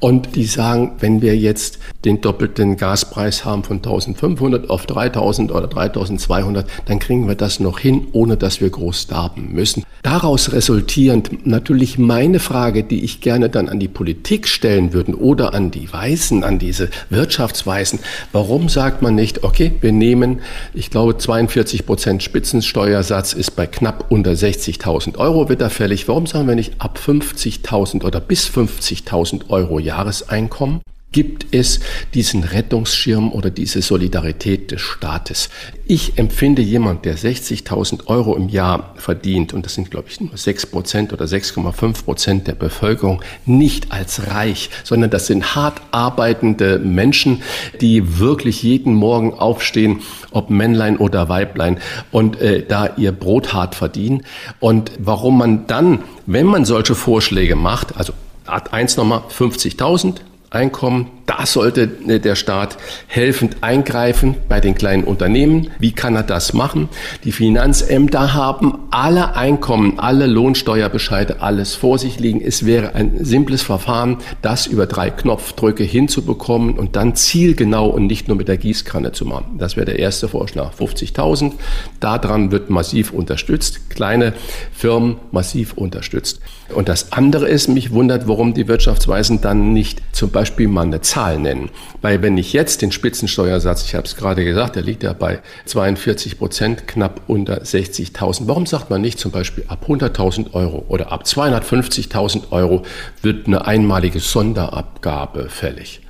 Und 0.00 0.34
die 0.34 0.44
sagen, 0.44 0.92
wenn 1.00 1.20
wir 1.20 1.36
jetzt 1.36 1.78
den 2.06 2.22
doppelten 2.22 2.78
Gaspreis 2.78 3.44
haben 3.44 3.64
von 3.64 3.76
1500 3.76 4.70
auf 4.70 4.86
3000 4.86 5.52
oder 5.52 5.66
3200, 5.66 6.66
dann 6.86 6.98
kriegen 6.98 7.28
wir 7.28 7.34
das 7.34 7.60
noch 7.60 7.78
hin, 7.78 8.08
ohne 8.12 8.38
dass 8.38 8.62
wir 8.62 8.70
groß 8.70 9.08
darben 9.08 9.52
müssen. 9.52 9.84
Daraus 10.02 10.52
resultierend 10.52 11.46
natürlich 11.46 11.98
meine 11.98 12.40
Frage, 12.40 12.82
die 12.84 13.04
ich 13.04 13.20
gerne 13.20 13.50
dann 13.50 13.68
an 13.68 13.78
die 13.78 13.88
Politik 13.88 14.48
stellen 14.48 14.94
würde 14.94 15.18
oder 15.18 15.52
an 15.52 15.70
die 15.70 15.92
Weißen, 15.92 16.42
an 16.42 16.58
diese 16.58 16.88
Wirtschaftsweisen. 17.10 17.98
Warum 18.32 18.70
sagt 18.70 19.02
man 19.02 19.14
nicht, 19.14 19.44
okay, 19.44 19.72
wir 19.82 19.92
nehmen, 19.92 20.40
ich 20.72 20.88
glaube, 20.88 21.18
42 21.18 21.84
Prozent 21.84 22.22
Spitzensteuersatz 22.22 23.34
ist 23.34 23.56
bei 23.56 23.66
knapp 23.66 24.06
unter 24.08 24.30
60.000 24.30 25.18
Euro 25.18 25.50
wird 25.50 25.60
da 25.60 25.68
fällig. 25.68 26.08
Warum 26.08 26.26
sagen 26.26 26.48
wir 26.48 26.54
nicht 26.54 26.72
ab 26.78 26.98
50.000 27.04 28.02
oder 28.02 28.20
bis 28.20 28.48
50.000 28.48 29.50
Euro 29.50 29.78
Jahreseinkommen? 29.90 30.80
gibt 31.12 31.52
es 31.52 31.80
diesen 32.14 32.44
Rettungsschirm 32.44 33.32
oder 33.32 33.50
diese 33.50 33.82
Solidarität 33.82 34.70
des 34.70 34.80
Staates. 34.80 35.50
Ich 35.84 36.18
empfinde 36.18 36.62
jemand, 36.62 37.04
der 37.04 37.18
60.000 37.18 38.06
Euro 38.06 38.36
im 38.36 38.48
Jahr 38.48 38.94
verdient, 38.96 39.52
und 39.52 39.66
das 39.66 39.74
sind, 39.74 39.90
glaube 39.90 40.08
ich, 40.08 40.20
nur 40.20 40.36
6 40.36 40.66
Prozent 40.66 41.12
oder 41.12 41.24
6,5 41.24 42.04
Prozent 42.04 42.46
der 42.46 42.54
Bevölkerung, 42.54 43.22
nicht 43.44 43.90
als 43.90 44.28
reich, 44.28 44.70
sondern 44.84 45.10
das 45.10 45.26
sind 45.26 45.56
hart 45.56 45.80
arbeitende 45.90 46.78
Menschen, 46.78 47.42
die 47.80 48.20
wirklich 48.20 48.62
jeden 48.62 48.94
Morgen 48.94 49.34
aufstehen, 49.34 50.00
ob 50.30 50.48
Männlein 50.48 50.96
oder 50.96 51.28
Weiblein, 51.28 51.78
und 52.12 52.40
äh, 52.40 52.64
da 52.64 52.94
ihr 52.96 53.10
Brot 53.10 53.52
hart 53.52 53.74
verdienen. 53.74 54.22
Und 54.60 54.92
warum 54.98 55.38
man 55.38 55.66
dann, 55.66 56.04
wenn 56.26 56.46
man 56.46 56.64
solche 56.64 56.94
Vorschläge 56.94 57.56
macht, 57.56 57.96
also 57.96 58.12
Art 58.50 58.72
1 58.72 58.96
nochmal 58.96 59.22
50.000, 59.30 60.20
Einkommen. 60.52 61.06
Da 61.26 61.46
sollte 61.46 61.88
äh, 62.08 62.18
der 62.18 62.34
Staat 62.34 62.76
helfend 63.06 63.58
eingreifen 63.60 64.34
bei 64.48 64.58
den 64.58 64.74
kleinen 64.74 65.04
Unternehmen. 65.04 65.70
Wie 65.78 65.92
kann 65.92 66.16
er 66.16 66.24
das 66.24 66.54
machen? 66.54 66.88
Die 67.22 67.30
Finanzämter 67.30 68.34
haben 68.34 68.76
alle 68.90 69.36
Einkommen, 69.36 70.00
alle 70.00 70.26
Lohnsteuerbescheide, 70.26 71.40
alles 71.40 71.76
vor 71.76 72.00
sich 72.00 72.18
liegen. 72.18 72.40
Es 72.40 72.66
wäre 72.66 72.96
ein 72.96 73.24
simples 73.24 73.62
Verfahren, 73.62 74.16
das 74.42 74.66
über 74.66 74.86
drei 74.86 75.10
Knopfdrücke 75.10 75.84
hinzubekommen 75.84 76.76
und 76.76 76.96
dann 76.96 77.14
zielgenau 77.14 77.86
und 77.86 78.08
nicht 78.08 78.26
nur 78.26 78.36
mit 78.36 78.48
der 78.48 78.56
Gießkanne 78.56 79.12
zu 79.12 79.24
machen. 79.24 79.56
Das 79.56 79.76
wäre 79.76 79.86
der 79.86 80.00
erste 80.00 80.26
Vorschlag. 80.26 80.72
50.000. 80.74 81.52
Daran 82.00 82.50
wird 82.50 82.70
massiv 82.70 83.12
unterstützt. 83.12 83.88
Kleine 83.88 84.32
Firmen 84.72 85.18
massiv 85.30 85.74
unterstützt. 85.74 86.40
Und 86.74 86.88
das 86.88 87.12
andere 87.12 87.48
ist, 87.48 87.68
mich 87.68 87.92
wundert, 87.92 88.26
warum 88.26 88.52
die 88.52 88.66
Wirtschaftsweisen 88.66 89.40
dann 89.40 89.72
nicht 89.72 90.02
zum 90.12 90.30
Beispiel 90.30 90.39
mal 90.68 90.82
eine 90.82 91.00
Zahl 91.00 91.38
nennen. 91.38 91.70
Weil 92.02 92.22
wenn 92.22 92.38
ich 92.38 92.52
jetzt 92.52 92.82
den 92.82 92.92
Spitzensteuersatz, 92.92 93.84
ich 93.84 93.94
habe 93.94 94.06
es 94.06 94.16
gerade 94.16 94.44
gesagt, 94.44 94.76
der 94.76 94.82
liegt 94.82 95.02
ja 95.02 95.12
bei 95.12 95.40
42 95.66 96.38
Prozent, 96.38 96.86
knapp 96.86 97.22
unter 97.26 97.62
60.000. 97.62 98.42
Warum 98.46 98.66
sagt 98.66 98.90
man 98.90 99.00
nicht 99.00 99.18
zum 99.18 99.30
Beispiel 99.30 99.64
ab 99.68 99.86
100.000 99.88 100.54
Euro 100.54 100.84
oder 100.88 101.12
ab 101.12 101.24
250.000 101.24 102.50
Euro 102.50 102.82
wird 103.22 103.46
eine 103.46 103.66
einmalige 103.66 104.20
Sonderabgabe 104.20 105.48
fällig? 105.48 106.00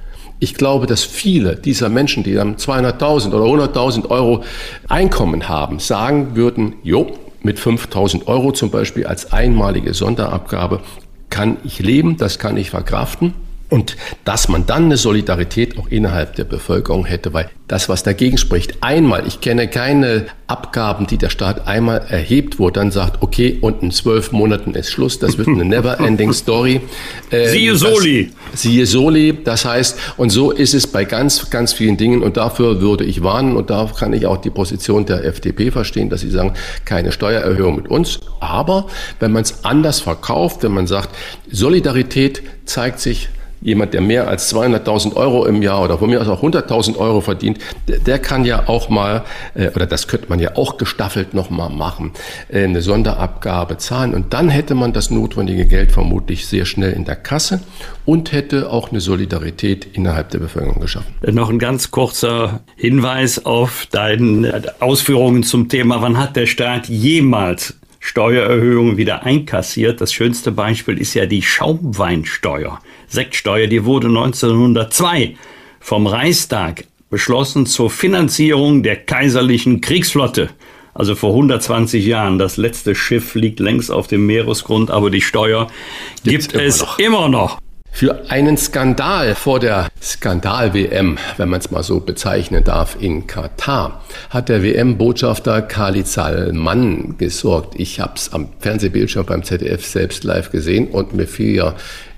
Ich 0.42 0.54
glaube, 0.54 0.86
dass 0.86 1.04
viele 1.04 1.56
dieser 1.56 1.90
Menschen, 1.90 2.22
die 2.22 2.34
dann 2.34 2.56
200.000 2.56 3.34
oder 3.34 3.64
100.000 3.64 4.08
Euro 4.08 4.42
Einkommen 4.88 5.48
haben, 5.48 5.80
sagen 5.80 6.34
würden, 6.34 6.76
jo, 6.82 7.18
mit 7.42 7.58
5000 7.58 8.26
Euro 8.26 8.52
zum 8.52 8.70
Beispiel 8.70 9.06
als 9.06 9.32
einmalige 9.32 9.94
Sonderabgabe 9.94 10.80
kann 11.30 11.58
ich 11.64 11.78
leben, 11.78 12.16
das 12.16 12.38
kann 12.38 12.56
ich 12.56 12.70
verkraften. 12.70 13.34
Und 13.70 13.96
dass 14.24 14.48
man 14.48 14.66
dann 14.66 14.86
eine 14.86 14.96
Solidarität 14.96 15.78
auch 15.78 15.86
innerhalb 15.88 16.34
der 16.34 16.44
Bevölkerung 16.44 17.04
hätte, 17.04 17.32
weil 17.32 17.48
das, 17.68 17.88
was 17.88 18.02
dagegen 18.02 18.36
spricht, 18.36 18.82
einmal, 18.82 19.28
ich 19.28 19.40
kenne 19.40 19.68
keine 19.68 20.26
Abgaben, 20.48 21.06
die 21.06 21.18
der 21.18 21.30
Staat 21.30 21.68
einmal 21.68 21.98
erhebt, 22.08 22.58
wo 22.58 22.66
er 22.66 22.72
dann 22.72 22.90
sagt, 22.90 23.22
okay, 23.22 23.58
und 23.60 23.80
in 23.80 23.92
zwölf 23.92 24.32
Monaten 24.32 24.74
ist 24.74 24.90
Schluss, 24.90 25.20
das 25.20 25.38
wird 25.38 25.46
eine 25.46 25.64
never-ending 25.64 26.32
Story. 26.32 26.80
Äh, 27.30 27.48
siehe 27.50 27.76
Soli. 27.76 28.32
Das, 28.50 28.62
siehe 28.62 28.86
Soli, 28.86 29.38
das 29.44 29.64
heißt, 29.64 29.96
und 30.16 30.30
so 30.30 30.50
ist 30.50 30.74
es 30.74 30.88
bei 30.88 31.04
ganz, 31.04 31.48
ganz 31.50 31.72
vielen 31.72 31.96
Dingen 31.96 32.24
und 32.24 32.36
dafür 32.36 32.80
würde 32.80 33.04
ich 33.04 33.22
warnen 33.22 33.56
und 33.56 33.70
da 33.70 33.88
kann 33.96 34.12
ich 34.12 34.26
auch 34.26 34.38
die 34.38 34.50
Position 34.50 35.06
der 35.06 35.24
FDP 35.24 35.70
verstehen, 35.70 36.10
dass 36.10 36.22
sie 36.22 36.30
sagen, 36.30 36.54
keine 36.84 37.12
Steuererhöhung 37.12 37.76
mit 37.76 37.88
uns, 37.88 38.18
aber 38.40 38.88
wenn 39.20 39.30
man 39.30 39.42
es 39.42 39.64
anders 39.64 40.00
verkauft, 40.00 40.64
wenn 40.64 40.72
man 40.72 40.88
sagt, 40.88 41.10
Solidarität 41.52 42.42
zeigt 42.64 42.98
sich 42.98 43.28
jemand, 43.60 43.94
der 43.94 44.00
mehr 44.00 44.28
als 44.28 44.52
200.000 44.54 45.16
Euro 45.16 45.44
im 45.46 45.62
Jahr 45.62 45.82
oder 45.82 45.98
von 45.98 46.10
mir 46.10 46.20
aus 46.20 46.28
auch 46.28 46.42
100.000 46.42 46.96
Euro 46.96 47.20
verdient, 47.20 47.58
der, 47.86 48.18
kann 48.18 48.44
ja 48.44 48.68
auch 48.68 48.88
mal, 48.88 49.24
äh, 49.54 49.68
oder 49.70 49.86
das 49.86 50.08
könnte 50.08 50.26
man 50.28 50.38
ja 50.38 50.56
auch 50.56 50.78
gestaffelt 50.78 51.34
nochmal 51.34 51.70
machen, 51.70 52.12
äh, 52.48 52.64
eine 52.64 52.82
Sonderabgabe 52.82 53.78
zahlen. 53.78 54.14
Und 54.14 54.32
dann 54.32 54.48
hätte 54.48 54.74
man 54.74 54.92
das 54.92 55.10
notwendige 55.10 55.66
Geld 55.66 55.92
vermutlich 55.92 56.46
sehr 56.46 56.64
schnell 56.64 56.92
in 56.92 57.04
der 57.04 57.16
Kasse 57.16 57.60
und 58.04 58.32
hätte 58.32 58.70
auch 58.70 58.90
eine 58.90 59.00
Solidarität 59.00 59.86
innerhalb 59.92 60.30
der 60.30 60.38
Bevölkerung 60.38 60.80
geschaffen. 60.80 61.14
Noch 61.22 61.50
ein 61.50 61.58
ganz 61.58 61.90
kurzer 61.90 62.60
Hinweis 62.76 63.44
auf 63.44 63.86
deine 63.90 64.74
Ausführungen 64.80 65.42
zum 65.42 65.68
Thema, 65.68 66.02
wann 66.02 66.18
hat 66.18 66.36
der 66.36 66.46
Staat 66.46 66.88
jemals 66.88 67.74
Steuererhöhungen 68.00 68.96
wieder 68.96 69.24
einkassiert. 69.24 70.00
Das 70.00 70.12
schönste 70.12 70.50
Beispiel 70.52 70.98
ist 70.98 71.14
ja 71.14 71.26
die 71.26 71.42
Schaumweinsteuer. 71.42 72.80
Sektsteuer, 73.10 73.66
die 73.66 73.84
wurde 73.84 74.06
1902 74.06 75.34
vom 75.80 76.06
Reichstag 76.06 76.84
beschlossen 77.10 77.66
zur 77.66 77.90
Finanzierung 77.90 78.82
der 78.82 78.96
kaiserlichen 78.96 79.80
Kriegsflotte. 79.80 80.50
Also 80.94 81.14
vor 81.14 81.30
120 81.30 82.04
Jahren. 82.04 82.38
Das 82.38 82.56
letzte 82.56 82.94
Schiff 82.94 83.34
liegt 83.34 83.60
längst 83.60 83.90
auf 83.90 84.06
dem 84.06 84.26
Meeresgrund, 84.26 84.90
aber 84.90 85.10
die 85.10 85.20
Steuer 85.20 85.66
gibt, 86.24 86.52
gibt 86.52 86.54
es 86.54 86.80
immer 86.80 86.86
noch. 86.86 86.98
immer 86.98 87.28
noch. 87.28 87.58
Für 87.92 88.30
einen 88.30 88.56
Skandal 88.56 89.34
vor 89.34 89.58
der 89.58 89.88
Skandal-WM, 90.00 91.18
wenn 91.36 91.48
man 91.48 91.60
es 91.60 91.70
mal 91.72 91.82
so 91.82 92.00
bezeichnen 92.00 92.62
darf, 92.62 92.96
in 93.00 93.26
Katar, 93.26 94.04
hat 94.30 94.48
der 94.48 94.62
WM-Botschafter 94.62 95.62
Khalid 95.62 96.06
Salman 96.06 97.16
gesorgt. 97.18 97.74
Ich 97.78 97.98
habe 97.98 98.12
es 98.14 98.32
am 98.32 98.48
Fernsehbildschirm 98.60 99.26
beim 99.26 99.42
ZDF 99.42 99.84
selbst 99.84 100.22
live 100.22 100.50
gesehen 100.50 100.86
und 100.86 101.14
mir 101.14 101.26
fiel 101.26 101.56
ja 101.56 101.74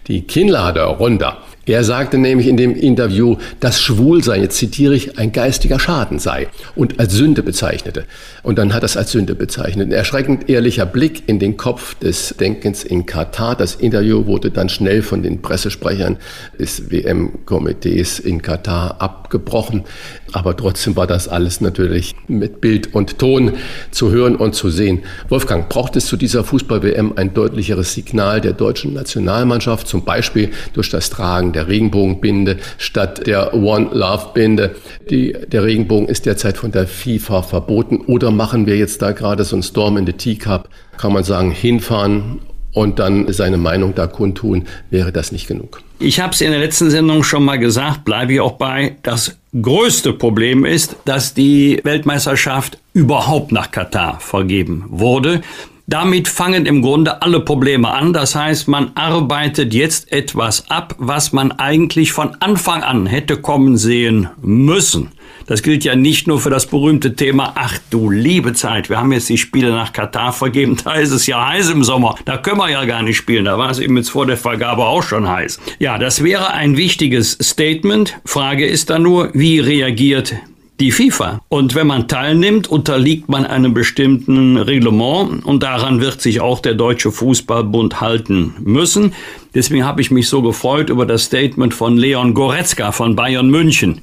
die 0.08 0.22
Kinnlade 0.22 0.82
runter. 0.82 1.38
Er 1.64 1.84
sagte 1.84 2.18
nämlich 2.18 2.48
in 2.48 2.56
dem 2.56 2.74
Interview, 2.74 3.36
dass 3.60 3.80
Schwulsein, 3.80 4.42
jetzt 4.42 4.56
zitiere 4.56 4.96
ich, 4.96 5.16
ein 5.16 5.30
geistiger 5.30 5.78
Schaden 5.78 6.18
sei 6.18 6.48
und 6.74 6.98
als 6.98 7.12
Sünde 7.12 7.44
bezeichnete. 7.44 8.04
Und 8.42 8.58
dann 8.58 8.74
hat 8.74 8.82
er 8.82 8.86
es 8.86 8.96
als 8.96 9.12
Sünde 9.12 9.36
bezeichnet. 9.36 9.88
Ein 9.88 9.92
erschreckend 9.92 10.50
ehrlicher 10.50 10.86
Blick 10.86 11.28
in 11.28 11.38
den 11.38 11.56
Kopf 11.56 11.94
des 11.94 12.34
Denkens 12.40 12.82
in 12.82 13.06
Katar. 13.06 13.54
Das 13.54 13.76
Interview 13.76 14.26
wurde 14.26 14.50
dann 14.50 14.68
schnell 14.68 15.02
von 15.02 15.22
den 15.22 15.40
Pressesprechern 15.40 16.16
des 16.58 16.90
WM-Komitees 16.90 18.18
in 18.18 18.42
Katar 18.42 19.00
abgebrochen. 19.00 19.84
Aber 20.32 20.56
trotzdem 20.56 20.96
war 20.96 21.06
das 21.06 21.28
alles 21.28 21.60
natürlich 21.60 22.14
mit 22.26 22.60
Bild 22.60 22.94
und 22.94 23.18
Ton 23.18 23.52
zu 23.90 24.10
hören 24.10 24.36
und 24.36 24.54
zu 24.54 24.70
sehen. 24.70 25.02
Wolfgang, 25.28 25.68
braucht 25.68 25.96
es 25.96 26.06
zu 26.06 26.16
dieser 26.16 26.42
Fußball-WM 26.42 27.12
ein 27.16 27.34
deutlicheres 27.34 27.92
Signal 27.92 28.40
der 28.40 28.52
deutschen 28.52 28.94
Nationalmannschaft, 28.94 29.86
zum 29.86 30.04
Beispiel 30.04 30.50
durch 30.72 30.90
das 30.90 31.10
Tragen 31.10 31.52
der 31.52 31.68
Regenbogenbinde 31.68 32.56
statt 32.78 33.26
der 33.26 33.54
One 33.54 33.90
Love 33.92 34.30
Binde? 34.34 34.74
Die, 35.10 35.36
der 35.48 35.64
Regenbogen 35.64 36.08
ist 36.08 36.26
derzeit 36.26 36.56
von 36.56 36.72
der 36.72 36.86
FIFA 36.86 37.42
verboten. 37.42 37.98
Oder 37.98 38.30
machen 38.30 38.66
wir 38.66 38.76
jetzt 38.76 39.02
da 39.02 39.12
gerade 39.12 39.44
so 39.44 39.56
einen 39.56 39.62
Storm 39.62 39.96
in 39.96 40.06
the 40.06 40.12
Teacup? 40.12 40.68
Kann 40.96 41.12
man 41.12 41.24
sagen, 41.24 41.50
hinfahren 41.50 42.40
und 42.72 42.98
dann 42.98 43.32
seine 43.32 43.58
Meinung 43.58 43.94
da 43.94 44.06
kundtun, 44.06 44.66
wäre 44.90 45.12
das 45.12 45.32
nicht 45.32 45.46
genug. 45.46 45.80
Ich 45.98 46.20
habe 46.20 46.32
es 46.32 46.40
in 46.40 46.50
der 46.50 46.60
letzten 46.60 46.90
Sendung 46.90 47.22
schon 47.22 47.44
mal 47.44 47.58
gesagt, 47.58 48.04
bleibe 48.04 48.34
ich 48.34 48.40
auch 48.40 48.52
bei. 48.52 48.96
Das 49.02 49.36
größte 49.60 50.12
Problem 50.12 50.64
ist, 50.64 50.96
dass 51.04 51.34
die 51.34 51.80
Weltmeisterschaft 51.84 52.78
überhaupt 52.92 53.52
nach 53.52 53.70
Katar 53.70 54.18
vergeben 54.20 54.84
wurde. 54.88 55.42
Damit 55.86 56.28
fangen 56.28 56.64
im 56.64 56.80
Grunde 56.80 57.22
alle 57.22 57.40
Probleme 57.40 57.90
an. 57.90 58.12
Das 58.12 58.34
heißt, 58.34 58.68
man 58.68 58.92
arbeitet 58.94 59.74
jetzt 59.74 60.10
etwas 60.10 60.70
ab, 60.70 60.94
was 60.98 61.32
man 61.32 61.52
eigentlich 61.52 62.12
von 62.12 62.36
Anfang 62.40 62.82
an 62.82 63.06
hätte 63.06 63.36
kommen 63.36 63.76
sehen 63.76 64.28
müssen. 64.40 65.10
Das 65.46 65.62
gilt 65.62 65.84
ja 65.84 65.96
nicht 65.96 66.26
nur 66.26 66.40
für 66.40 66.50
das 66.50 66.66
berühmte 66.66 67.14
Thema, 67.14 67.52
ach 67.54 67.78
du 67.90 68.10
liebe 68.10 68.52
Zeit, 68.52 68.88
wir 68.88 68.98
haben 68.98 69.12
jetzt 69.12 69.28
die 69.28 69.38
Spiele 69.38 69.70
nach 69.70 69.92
Katar 69.92 70.32
vergeben, 70.32 70.76
da 70.84 70.94
ist 70.94 71.12
es 71.12 71.26
ja 71.26 71.48
heiß 71.48 71.70
im 71.70 71.84
Sommer, 71.84 72.16
da 72.24 72.36
können 72.38 72.58
wir 72.58 72.70
ja 72.70 72.84
gar 72.84 73.02
nicht 73.02 73.16
spielen, 73.16 73.44
da 73.44 73.58
war 73.58 73.70
es 73.70 73.78
eben 73.78 73.96
jetzt 73.96 74.10
vor 74.10 74.26
der 74.26 74.36
Vergabe 74.36 74.84
auch 74.84 75.02
schon 75.02 75.28
heiß. 75.28 75.60
Ja, 75.78 75.98
das 75.98 76.22
wäre 76.22 76.52
ein 76.52 76.76
wichtiges 76.76 77.38
Statement. 77.40 78.18
Frage 78.24 78.66
ist 78.66 78.90
dann 78.90 79.02
nur, 79.02 79.30
wie 79.34 79.60
reagiert 79.60 80.34
die 80.82 80.90
FIFA. 80.90 81.40
Und 81.48 81.76
wenn 81.76 81.86
man 81.86 82.08
teilnimmt, 82.08 82.66
unterliegt 82.66 83.28
man 83.28 83.46
einem 83.46 83.72
bestimmten 83.72 84.56
Reglement 84.56 85.44
und 85.44 85.62
daran 85.62 86.00
wird 86.00 86.20
sich 86.20 86.40
auch 86.40 86.58
der 86.60 86.74
Deutsche 86.74 87.12
Fußballbund 87.12 88.00
halten 88.00 88.54
müssen. 88.58 89.14
Deswegen 89.54 89.84
habe 89.84 90.00
ich 90.00 90.10
mich 90.10 90.28
so 90.28 90.42
gefreut 90.42 90.90
über 90.90 91.06
das 91.06 91.24
Statement 91.24 91.72
von 91.72 91.96
Leon 91.96 92.34
Goretzka 92.34 92.90
von 92.90 93.14
Bayern 93.14 93.48
München, 93.48 94.00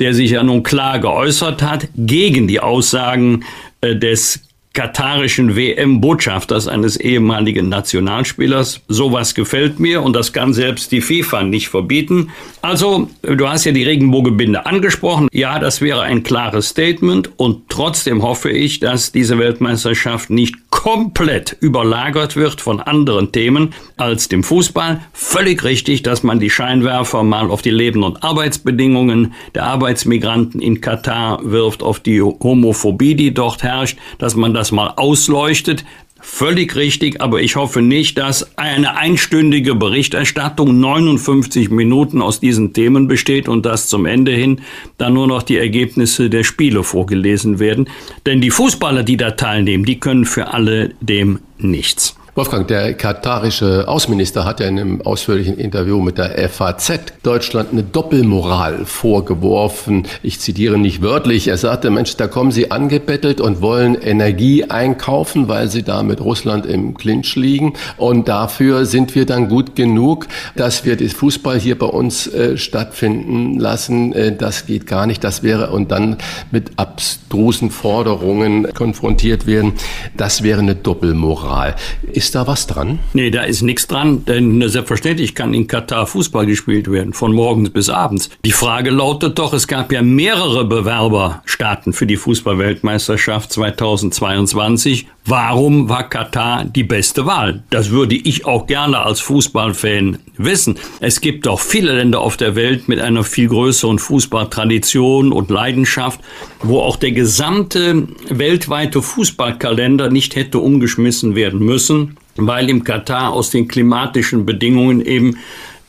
der 0.00 0.14
sich 0.14 0.32
ja 0.32 0.42
nun 0.42 0.62
klar 0.62 0.98
geäußert 0.98 1.62
hat 1.62 1.88
gegen 1.96 2.48
die 2.48 2.60
Aussagen 2.60 3.44
äh, 3.80 3.94
des 3.94 4.42
katarischen 4.72 5.56
WM-Botschafters 5.56 6.68
eines 6.68 6.96
ehemaligen 6.96 7.68
Nationalspielers. 7.68 8.80
Sowas 8.88 9.34
gefällt 9.34 9.80
mir 9.80 10.02
und 10.02 10.14
das 10.14 10.32
kann 10.32 10.52
selbst 10.52 10.92
die 10.92 11.00
FIFA 11.00 11.42
nicht 11.42 11.68
verbieten. 11.68 12.30
Also, 12.62 13.08
du 13.22 13.48
hast 13.48 13.64
ja 13.64 13.72
die 13.72 13.82
Regenbogenbinde 13.82 14.66
angesprochen. 14.66 15.28
Ja, 15.32 15.58
das 15.58 15.80
wäre 15.80 16.02
ein 16.02 16.22
klares 16.22 16.68
Statement 16.68 17.30
und 17.36 17.68
trotzdem 17.68 18.22
hoffe 18.22 18.50
ich, 18.50 18.80
dass 18.80 19.12
diese 19.12 19.38
Weltmeisterschaft 19.38 20.30
nicht 20.30 20.70
komplett 20.70 21.56
überlagert 21.60 22.36
wird 22.36 22.60
von 22.60 22.80
anderen 22.80 23.32
Themen 23.32 23.74
als 23.96 24.28
dem 24.28 24.42
Fußball. 24.42 25.00
Völlig 25.12 25.64
richtig, 25.64 26.02
dass 26.02 26.22
man 26.22 26.40
die 26.40 26.48
Scheinwerfer 26.48 27.22
mal 27.22 27.50
auf 27.50 27.60
die 27.60 27.70
Leben- 27.70 28.02
und 28.02 28.22
Arbeitsbedingungen 28.22 29.34
der 29.54 29.64
Arbeitsmigranten 29.64 30.60
in 30.60 30.80
Katar 30.80 31.40
wirft, 31.42 31.82
auf 31.82 32.00
die 32.00 32.22
Homophobie, 32.22 33.14
die 33.14 33.34
dort 33.34 33.62
herrscht, 33.62 33.98
dass 34.18 34.36
man 34.36 34.54
das 34.54 34.69
mal 34.72 34.94
ausleuchtet. 34.96 35.84
Völlig 36.22 36.76
richtig, 36.76 37.22
aber 37.22 37.40
ich 37.40 37.56
hoffe 37.56 37.80
nicht, 37.80 38.18
dass 38.18 38.58
eine 38.58 38.98
einstündige 38.98 39.74
Berichterstattung 39.74 40.78
59 40.78 41.70
Minuten 41.70 42.20
aus 42.20 42.40
diesen 42.40 42.74
Themen 42.74 43.08
besteht 43.08 43.48
und 43.48 43.64
dass 43.64 43.88
zum 43.88 44.04
Ende 44.04 44.32
hin 44.32 44.60
dann 44.98 45.14
nur 45.14 45.26
noch 45.26 45.42
die 45.42 45.56
Ergebnisse 45.56 46.28
der 46.28 46.44
Spiele 46.44 46.84
vorgelesen 46.84 47.58
werden. 47.58 47.88
Denn 48.26 48.42
die 48.42 48.50
Fußballer, 48.50 49.02
die 49.02 49.16
da 49.16 49.30
teilnehmen, 49.30 49.86
die 49.86 49.98
können 49.98 50.26
für 50.26 50.52
alle 50.52 50.90
dem 51.00 51.38
nichts. 51.58 52.19
Wolfgang, 52.36 52.68
der 52.68 52.94
katarische 52.94 53.88
Außenminister 53.88 54.44
hat 54.44 54.60
ja 54.60 54.68
in 54.68 54.78
einem 54.78 55.02
ausführlichen 55.02 55.58
Interview 55.58 56.00
mit 56.00 56.16
der 56.16 56.48
FAZ 56.48 57.00
Deutschland 57.24 57.72
eine 57.72 57.82
Doppelmoral 57.82 58.84
vorgeworfen. 58.84 60.06
Ich 60.22 60.38
zitiere 60.38 60.78
nicht 60.78 61.02
wörtlich. 61.02 61.48
Er 61.48 61.56
sagte, 61.56 61.90
Mensch, 61.90 62.16
da 62.16 62.28
kommen 62.28 62.52
Sie 62.52 62.70
angebettelt 62.70 63.40
und 63.40 63.62
wollen 63.62 63.96
Energie 63.96 64.62
einkaufen, 64.62 65.48
weil 65.48 65.68
Sie 65.68 65.82
da 65.82 66.04
mit 66.04 66.20
Russland 66.20 66.66
im 66.66 66.94
Clinch 66.96 67.34
liegen. 67.34 67.72
Und 67.96 68.28
dafür 68.28 68.86
sind 68.86 69.16
wir 69.16 69.26
dann 69.26 69.48
gut 69.48 69.74
genug, 69.74 70.28
dass 70.54 70.84
wir 70.84 70.96
das 70.96 71.14
Fußball 71.14 71.58
hier 71.58 71.76
bei 71.76 71.86
uns 71.86 72.28
äh, 72.28 72.56
stattfinden 72.56 73.58
lassen. 73.58 74.12
Äh, 74.12 74.36
das 74.36 74.66
geht 74.66 74.86
gar 74.86 75.06
nicht. 75.06 75.24
Das 75.24 75.42
wäre 75.42 75.70
und 75.72 75.90
dann 75.90 76.16
mit 76.52 76.70
abstrusen 76.76 77.70
Forderungen 77.70 78.72
konfrontiert 78.72 79.48
werden. 79.48 79.72
Das 80.16 80.44
wäre 80.44 80.60
eine 80.60 80.76
Doppelmoral. 80.76 81.74
Ist 82.20 82.34
da 82.34 82.46
was 82.46 82.66
dran? 82.66 82.98
Nee, 83.14 83.30
da 83.30 83.44
ist 83.44 83.62
nichts 83.62 83.86
dran, 83.86 84.26
denn 84.26 84.68
selbstverständlich 84.68 85.34
kann 85.34 85.54
in 85.54 85.66
Katar 85.66 86.06
Fußball 86.06 86.44
gespielt 86.44 86.92
werden, 86.92 87.14
von 87.14 87.32
morgens 87.32 87.70
bis 87.70 87.88
abends. 87.88 88.28
Die 88.44 88.52
Frage 88.52 88.90
lautet 88.90 89.38
doch, 89.38 89.54
es 89.54 89.66
gab 89.66 89.90
ja 89.90 90.02
mehrere 90.02 90.66
Bewerberstaaten 90.66 91.94
für 91.94 92.06
die 92.06 92.18
Fußballweltmeisterschaft 92.18 93.50
2022. 93.50 95.06
Warum 95.24 95.88
war 95.88 96.10
Katar 96.10 96.64
die 96.64 96.84
beste 96.84 97.24
Wahl? 97.24 97.62
Das 97.70 97.90
würde 97.90 98.16
ich 98.16 98.44
auch 98.44 98.66
gerne 98.66 98.98
als 98.98 99.20
Fußballfan 99.20 100.18
wissen. 100.36 100.78
Es 101.00 101.20
gibt 101.20 101.46
doch 101.46 101.60
viele 101.60 101.92
Länder 101.92 102.20
auf 102.20 102.36
der 102.36 102.54
Welt 102.54 102.88
mit 102.88 103.00
einer 103.00 103.24
viel 103.24 103.48
größeren 103.48 103.98
Fußballtradition 103.98 105.32
und 105.32 105.50
Leidenschaft, 105.50 106.20
wo 106.62 106.80
auch 106.80 106.96
der 106.96 107.12
gesamte 107.12 108.08
weltweite 108.28 109.00
Fußballkalender 109.02 110.10
nicht 110.10 110.36
hätte 110.36 110.58
umgeschmissen 110.58 111.34
werden 111.34 111.60
müssen 111.60 112.09
weil 112.46 112.68
im 112.68 112.84
Katar 112.84 113.32
aus 113.32 113.50
den 113.50 113.68
klimatischen 113.68 114.46
Bedingungen 114.46 115.00
eben 115.04 115.38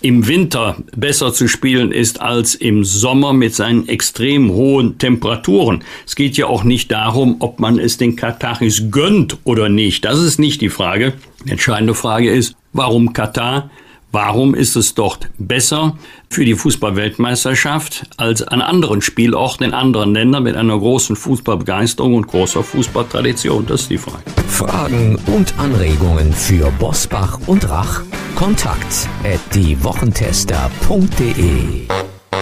im 0.01 0.27
Winter 0.27 0.77
besser 0.95 1.31
zu 1.31 1.47
spielen 1.47 1.91
ist 1.91 2.21
als 2.21 2.55
im 2.55 2.83
Sommer 2.83 3.33
mit 3.33 3.53
seinen 3.53 3.87
extrem 3.87 4.51
hohen 4.51 4.97
Temperaturen. 4.97 5.83
Es 6.07 6.15
geht 6.15 6.37
ja 6.37 6.47
auch 6.47 6.63
nicht 6.63 6.91
darum, 6.91 7.35
ob 7.39 7.59
man 7.59 7.77
es 7.77 7.97
den 7.97 8.15
Kataris 8.15 8.85
gönnt 8.89 9.37
oder 9.43 9.69
nicht. 9.69 10.03
Das 10.03 10.19
ist 10.19 10.39
nicht 10.39 10.61
die 10.61 10.69
Frage. 10.69 11.13
Die 11.45 11.51
entscheidende 11.51 11.93
Frage 11.93 12.31
ist, 12.31 12.55
warum 12.73 13.13
Katar? 13.13 13.69
Warum 14.11 14.55
ist 14.55 14.75
es 14.75 14.93
dort 14.93 15.29
besser 15.37 15.95
für 16.29 16.43
die 16.43 16.55
Fußballweltmeisterschaft 16.55 18.07
als 18.17 18.41
an 18.41 18.59
anderen 18.61 19.01
Spielorten 19.01 19.65
in 19.65 19.73
anderen 19.73 20.13
Ländern 20.13 20.43
mit 20.43 20.57
einer 20.57 20.77
großen 20.77 21.15
Fußballbegeisterung 21.15 22.15
und 22.15 22.27
großer 22.27 22.61
Fußballtradition? 22.61 23.67
Das 23.67 23.83
ist 23.83 23.89
die 23.89 23.97
Frage. 23.97 24.23
Fragen 24.47 25.17
und 25.27 25.57
Anregungen 25.57 26.33
für 26.33 26.69
Bosbach 26.71 27.39
und 27.47 27.69
Rach? 27.69 28.01
Kontakt 28.35 29.07
at 29.23 29.39
diewochentester.de 29.55 31.87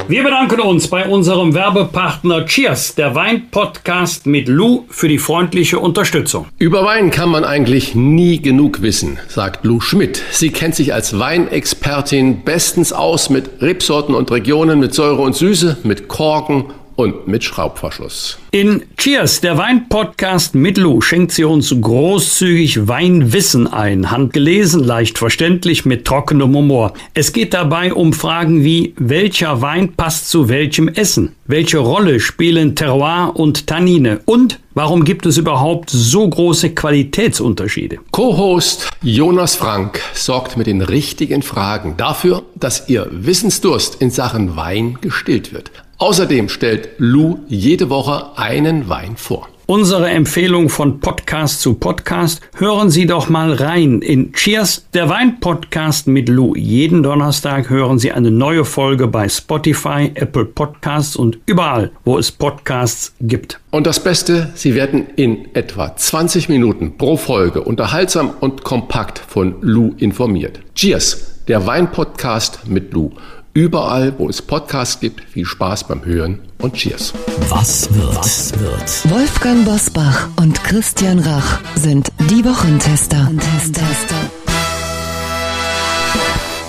wir 0.09 0.23
bedanken 0.23 0.59
uns 0.59 0.87
bei 0.87 1.07
unserem 1.07 1.53
Werbepartner 1.53 2.43
Cheers, 2.47 2.95
der 2.95 3.13
Wein-Podcast 3.13 4.25
mit 4.25 4.47
Lou, 4.47 4.85
für 4.89 5.07
die 5.07 5.19
freundliche 5.19 5.77
Unterstützung. 5.77 6.47
Über 6.57 6.83
Wein 6.83 7.11
kann 7.11 7.29
man 7.29 7.43
eigentlich 7.43 7.93
nie 7.93 8.41
genug 8.41 8.81
wissen, 8.81 9.19
sagt 9.27 9.63
Lou 9.65 9.79
Schmidt. 9.79 10.19
Sie 10.31 10.49
kennt 10.49 10.73
sich 10.73 10.95
als 10.95 11.19
Weinexpertin 11.19 12.43
bestens 12.43 12.91
aus 12.91 13.29
mit 13.29 13.61
Rebsorten 13.61 14.15
und 14.15 14.31
Regionen, 14.31 14.79
mit 14.79 14.95
Säure 14.95 15.21
und 15.21 15.35
Süße, 15.35 15.77
mit 15.83 16.07
Korken 16.07 16.65
und 16.99 17.29
mit 17.29 17.45
Schraubverschluss. 17.45 18.37
In 18.51 18.83
Cheers, 18.97 19.39
der 19.39 19.57
Wein-Podcast 19.57 20.53
mit 20.53 20.77
Lou, 20.77 20.99
schenkt 20.99 21.31
sie 21.31 21.45
uns 21.45 21.73
großzügig 21.79 22.89
Weinwissen 22.89 23.67
ein. 23.67 24.11
Handgelesen, 24.11 24.83
leicht 24.83 25.17
verständlich, 25.17 25.85
mit 25.85 26.03
trockenem 26.03 26.53
Humor. 26.53 26.91
Es 27.13 27.31
geht 27.31 27.53
dabei 27.53 27.93
um 27.93 28.11
Fragen 28.11 28.65
wie, 28.65 28.95
welcher 28.97 29.61
Wein 29.61 29.93
passt 29.93 30.29
zu 30.29 30.49
welchem 30.49 30.89
Essen? 30.89 31.37
Welche 31.45 31.77
Rolle 31.77 32.19
spielen 32.19 32.75
Terroir 32.75 33.31
und 33.33 33.65
Tannine? 33.65 34.19
Und 34.25 34.59
warum 34.73 35.05
gibt 35.05 35.25
es 35.25 35.37
überhaupt 35.37 35.89
so 35.89 36.27
große 36.27 36.71
Qualitätsunterschiede? 36.71 37.99
Co-Host 38.11 38.89
Jonas 39.01 39.55
Frank 39.55 40.01
sorgt 40.13 40.57
mit 40.57 40.67
den 40.67 40.81
richtigen 40.81 41.43
Fragen 41.43 41.95
dafür, 41.95 42.43
dass 42.55 42.89
Ihr 42.89 43.07
Wissensdurst 43.09 44.01
in 44.01 44.11
Sachen 44.11 44.57
Wein 44.57 44.97
gestillt 44.99 45.53
wird. 45.53 45.71
Außerdem 46.01 46.47
stellt 46.47 46.91
Lou 46.97 47.39
jede 47.49 47.89
Woche 47.89 48.37
einen 48.37 48.87
Wein 48.87 49.17
vor. 49.17 49.49
Unsere 49.65 50.09
Empfehlung 50.09 50.69
von 50.69 51.01
Podcast 51.01 51.61
zu 51.61 51.73
Podcast. 51.73 52.41
Hören 52.55 52.89
Sie 52.89 53.05
doch 53.05 53.27
mal 53.27 53.51
rein 53.51 54.01
in 54.01 54.31
Cheers, 54.31 54.85
der 54.93 55.09
Wein-Podcast 55.09 56.07
mit 56.07 56.29
Lou. 56.29 56.55
Jeden 56.55 57.03
Donnerstag 57.03 57.69
hören 57.69 57.99
Sie 57.99 58.13
eine 58.13 58.31
neue 58.31 58.63
Folge 58.63 59.07
bei 59.07 59.27
Spotify, 59.27 60.09
Apple 60.15 60.45
Podcasts 60.45 61.17
und 61.17 61.37
überall, 61.45 61.91
wo 62.05 62.17
es 62.17 62.31
Podcasts 62.31 63.13
gibt. 63.19 63.59
Und 63.69 63.85
das 63.85 64.01
Beste, 64.01 64.51
Sie 64.55 64.75
werden 64.75 65.05
in 65.17 65.53
etwa 65.53 65.93
20 65.93 66.47
Minuten 66.47 66.97
pro 66.97 67.17
Folge 67.17 67.61
unterhaltsam 67.61 68.31
und 68.39 68.63
kompakt 68.63 69.19
von 69.19 69.55
Lou 69.59 69.93
informiert. 69.97 70.61
Cheers, 70.75 71.43
der 71.49 71.67
Wein-Podcast 71.67 72.61
mit 72.67 72.93
Lou. 72.93 73.11
Überall, 73.53 74.13
wo 74.17 74.29
es 74.29 74.41
Podcasts 74.43 74.99
gibt, 74.99 75.21
viel 75.21 75.45
Spaß 75.45 75.87
beim 75.87 76.05
Hören 76.05 76.39
und 76.61 76.75
Cheers. 76.75 77.13
Was 77.49 77.91
wird? 77.93 78.15
Was 78.15 78.53
wird? 78.59 79.11
Wolfgang 79.11 79.65
Bosbach 79.65 80.29
und 80.39 80.63
Christian 80.63 81.17
Rach 81.19 81.59
sind 81.75 82.09
die 82.29 82.45
Wochentester. 82.45 83.27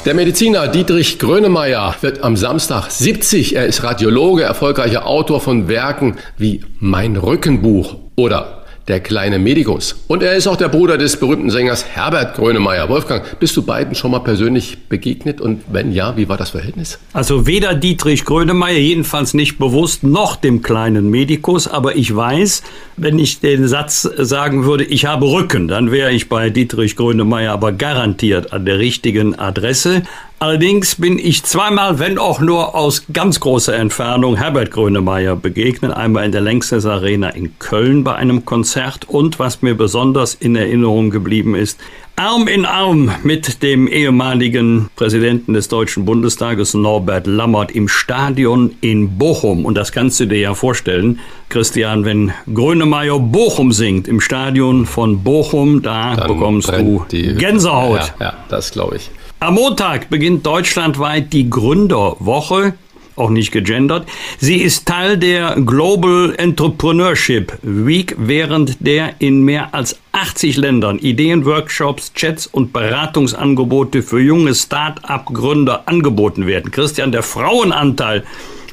Der 0.07 0.15
Mediziner 0.15 0.69
Dietrich 0.69 1.19
Grönemeyer 1.19 1.95
wird 2.01 2.23
am 2.23 2.35
Samstag 2.39 2.91
70. 2.91 3.57
Er 3.57 3.67
ist 3.67 3.83
Radiologe, 3.83 4.43
erfolgreicher 4.43 5.07
Autor 5.07 5.43
von 5.43 5.69
Werken 5.69 6.17
wie 6.39 6.63
Mein 6.79 7.17
Rückenbuch 7.17 7.97
oder 8.17 8.60
der 8.91 8.99
kleine 8.99 9.39
Medikus. 9.39 9.95
Und 10.09 10.23
er 10.25 10.35
ist 10.35 10.49
auch 10.49 10.57
der 10.57 10.69
Bruder 10.69 10.99
des 10.99 11.17
berühmten 11.17 11.49
Sängers 11.49 11.87
Herbert 11.87 12.35
Grönemeyer. 12.35 12.89
Wolfgang, 12.89 13.39
bist 13.39 13.57
du 13.57 13.63
beiden 13.63 13.95
schon 13.95 14.11
mal 14.11 14.19
persönlich 14.19 14.89
begegnet? 14.89 15.41
Und 15.41 15.63
wenn 15.71 15.93
ja, 15.93 16.17
wie 16.17 16.29
war 16.29 16.37
das 16.37 16.51
Verhältnis? 16.51 16.99
Also 17.13 17.47
weder 17.47 17.75
Dietrich 17.75 18.25
Grönemeyer, 18.25 18.79
jedenfalls 18.79 19.33
nicht 19.33 19.59
bewusst, 19.59 20.03
noch 20.03 20.35
dem 20.35 20.61
kleinen 20.61 21.09
Medikus. 21.09 21.69
Aber 21.69 21.95
ich 21.95 22.15
weiß, 22.15 22.65
wenn 22.97 23.21
ich 23.21 23.39
den 23.39 23.69
Satz 23.69 24.03
sagen 24.03 24.65
würde, 24.65 24.83
ich 24.83 25.07
habe 25.07 25.31
Rücken, 25.31 25.69
dann 25.69 25.93
wäre 25.93 26.11
ich 26.11 26.29
bei 26.29 26.51
Dietrich 26.51 26.97
Grönemeyer 26.97 27.53
aber 27.53 27.71
garantiert 27.71 28.53
an 28.53 28.67
der 28.67 28.81
richtigen 28.81 29.39
Adresse. 29.39 30.03
Allerdings 30.43 30.95
bin 30.95 31.19
ich 31.19 31.43
zweimal, 31.43 31.99
wenn 31.99 32.17
auch 32.17 32.41
nur 32.41 32.75
aus 32.75 33.05
ganz 33.13 33.41
großer 33.41 33.77
Entfernung, 33.77 34.37
Herbert 34.37 34.71
Grönemeyer 34.71 35.37
begegnet. 35.37 35.93
Einmal 35.93 36.25
in 36.25 36.33
der 36.33 36.41
Längstes 36.41 36.87
Arena 36.87 37.29
in 37.29 37.59
Köln 37.59 38.05
bei 38.05 38.15
einem 38.15 38.47
Konzert 38.47 39.07
und 39.07 39.39
was 39.39 39.61
mir 39.61 39.75
besonders 39.75 40.33
in 40.33 40.57
Erinnerung 40.57 41.11
geblieben 41.11 41.55
ist, 41.55 41.79
Arm 42.17 42.49
in 42.49 42.65
Arm 42.65 43.13
mit 43.23 43.63
dem 43.63 43.87
ehemaligen 43.87 44.89
Präsidenten 44.97 45.53
des 45.53 45.69
Deutschen 45.69 46.07
Bundestages 46.07 46.73
Norbert 46.73 47.27
Lammert 47.27 47.73
im 47.73 47.87
Stadion 47.87 48.77
in 48.81 49.19
Bochum. 49.19 49.67
Und 49.67 49.75
das 49.75 49.93
kannst 49.93 50.21
du 50.21 50.27
dir 50.27 50.39
ja 50.39 50.55
vorstellen, 50.55 51.19
Christian, 51.51 52.07
wenn 52.07 52.33
Grönemeyer 52.55 53.19
Bochum 53.19 53.73
singt 53.73 54.09
im 54.09 54.23
Stadion 54.23 54.87
von 54.87 55.23
Bochum, 55.23 55.83
da 55.83 56.17
Dann 56.17 56.29
bekommst 56.29 56.73
du 56.73 57.05
Gänsehaut. 57.11 58.15
Ja, 58.19 58.27
ja 58.27 58.33
das 58.49 58.71
glaube 58.71 58.97
ich. 58.97 59.11
Am 59.43 59.55
Montag 59.55 60.11
beginnt 60.11 60.45
deutschlandweit 60.45 61.33
die 61.33 61.49
Gründerwoche, 61.49 62.75
auch 63.17 63.31
nicht 63.31 63.53
gegendert. 63.53 64.07
Sie 64.39 64.57
ist 64.57 64.85
Teil 64.85 65.17
der 65.17 65.57
Global 65.65 66.35
Entrepreneurship 66.37 67.55
Week, 67.63 68.15
während 68.19 68.87
der 68.87 69.15
in 69.19 69.43
mehr 69.43 69.75
als 69.75 69.99
80 70.13 70.59
Ländern 70.59 70.99
Ideenworkshops, 70.99 72.13
Chats 72.13 72.49
und 72.49 72.75
Beratungsangebote 72.75 74.03
für 74.03 74.21
junge 74.21 74.55
Start-up-Gründer 74.55 75.85
angeboten 75.87 76.47
werden. 76.47 76.71
Christian, 76.71 77.11
der 77.11 77.23
Frauenanteil 77.23 78.25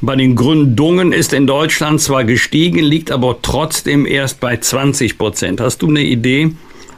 bei 0.02 0.16
den 0.16 0.36
Gründungen 0.36 1.12
ist 1.12 1.32
in 1.32 1.46
Deutschland 1.46 2.02
zwar 2.02 2.24
gestiegen, 2.24 2.80
liegt 2.80 3.10
aber 3.10 3.38
trotzdem 3.40 4.04
erst 4.04 4.38
bei 4.38 4.58
20 4.58 5.16
Prozent. 5.16 5.62
Hast 5.62 5.80
du 5.80 5.88
eine 5.88 6.02
Idee, 6.02 6.50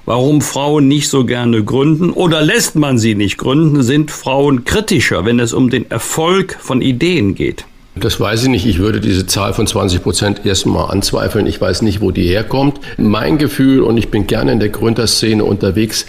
warum 0.07 0.41
Frauen 0.41 0.89
nicht 0.89 1.09
so 1.09 1.25
gerne 1.25 1.65
gründen 1.65 2.11
oder 2.11 2.43
lässt 2.43 2.77
man 2.77 2.99
sie 2.99 3.15
nicht 3.15 3.39
gründen? 3.39 3.83
Sind 3.83 4.11
Frauen 4.11 4.65
kritischer, 4.65 5.25
wenn 5.25 5.41
es 5.41 5.53
um 5.53 5.71
den 5.71 5.91
Erfolg 5.91 6.57
von 6.61 6.83
Ideen 6.83 7.35
geht? 7.35 7.65
Das 7.97 8.21
weiß 8.21 8.45
ich 8.45 8.49
nicht. 8.49 8.67
Ich 8.67 8.79
würde 8.79 9.01
diese 9.01 9.27
Zahl 9.27 9.53
von 9.53 9.67
20 9.67 10.03
Prozent 10.03 10.47
erstmal 10.47 10.91
anzweifeln. 10.91 11.47
Ich 11.47 11.61
weiß 11.61 11.83
nicht, 11.83 12.01
wo 12.01 12.13
die 12.13 12.27
herkommt. 12.27 12.81
Mein 12.97 13.37
Gefühl, 13.37 13.83
und 13.83 13.97
ich 13.97 14.11
bin 14.11 14.27
gerne 14.27 14.53
in 14.53 14.61
der 14.61 14.69
Gründerszene 14.69 15.45
unterwegs, 15.45 16.07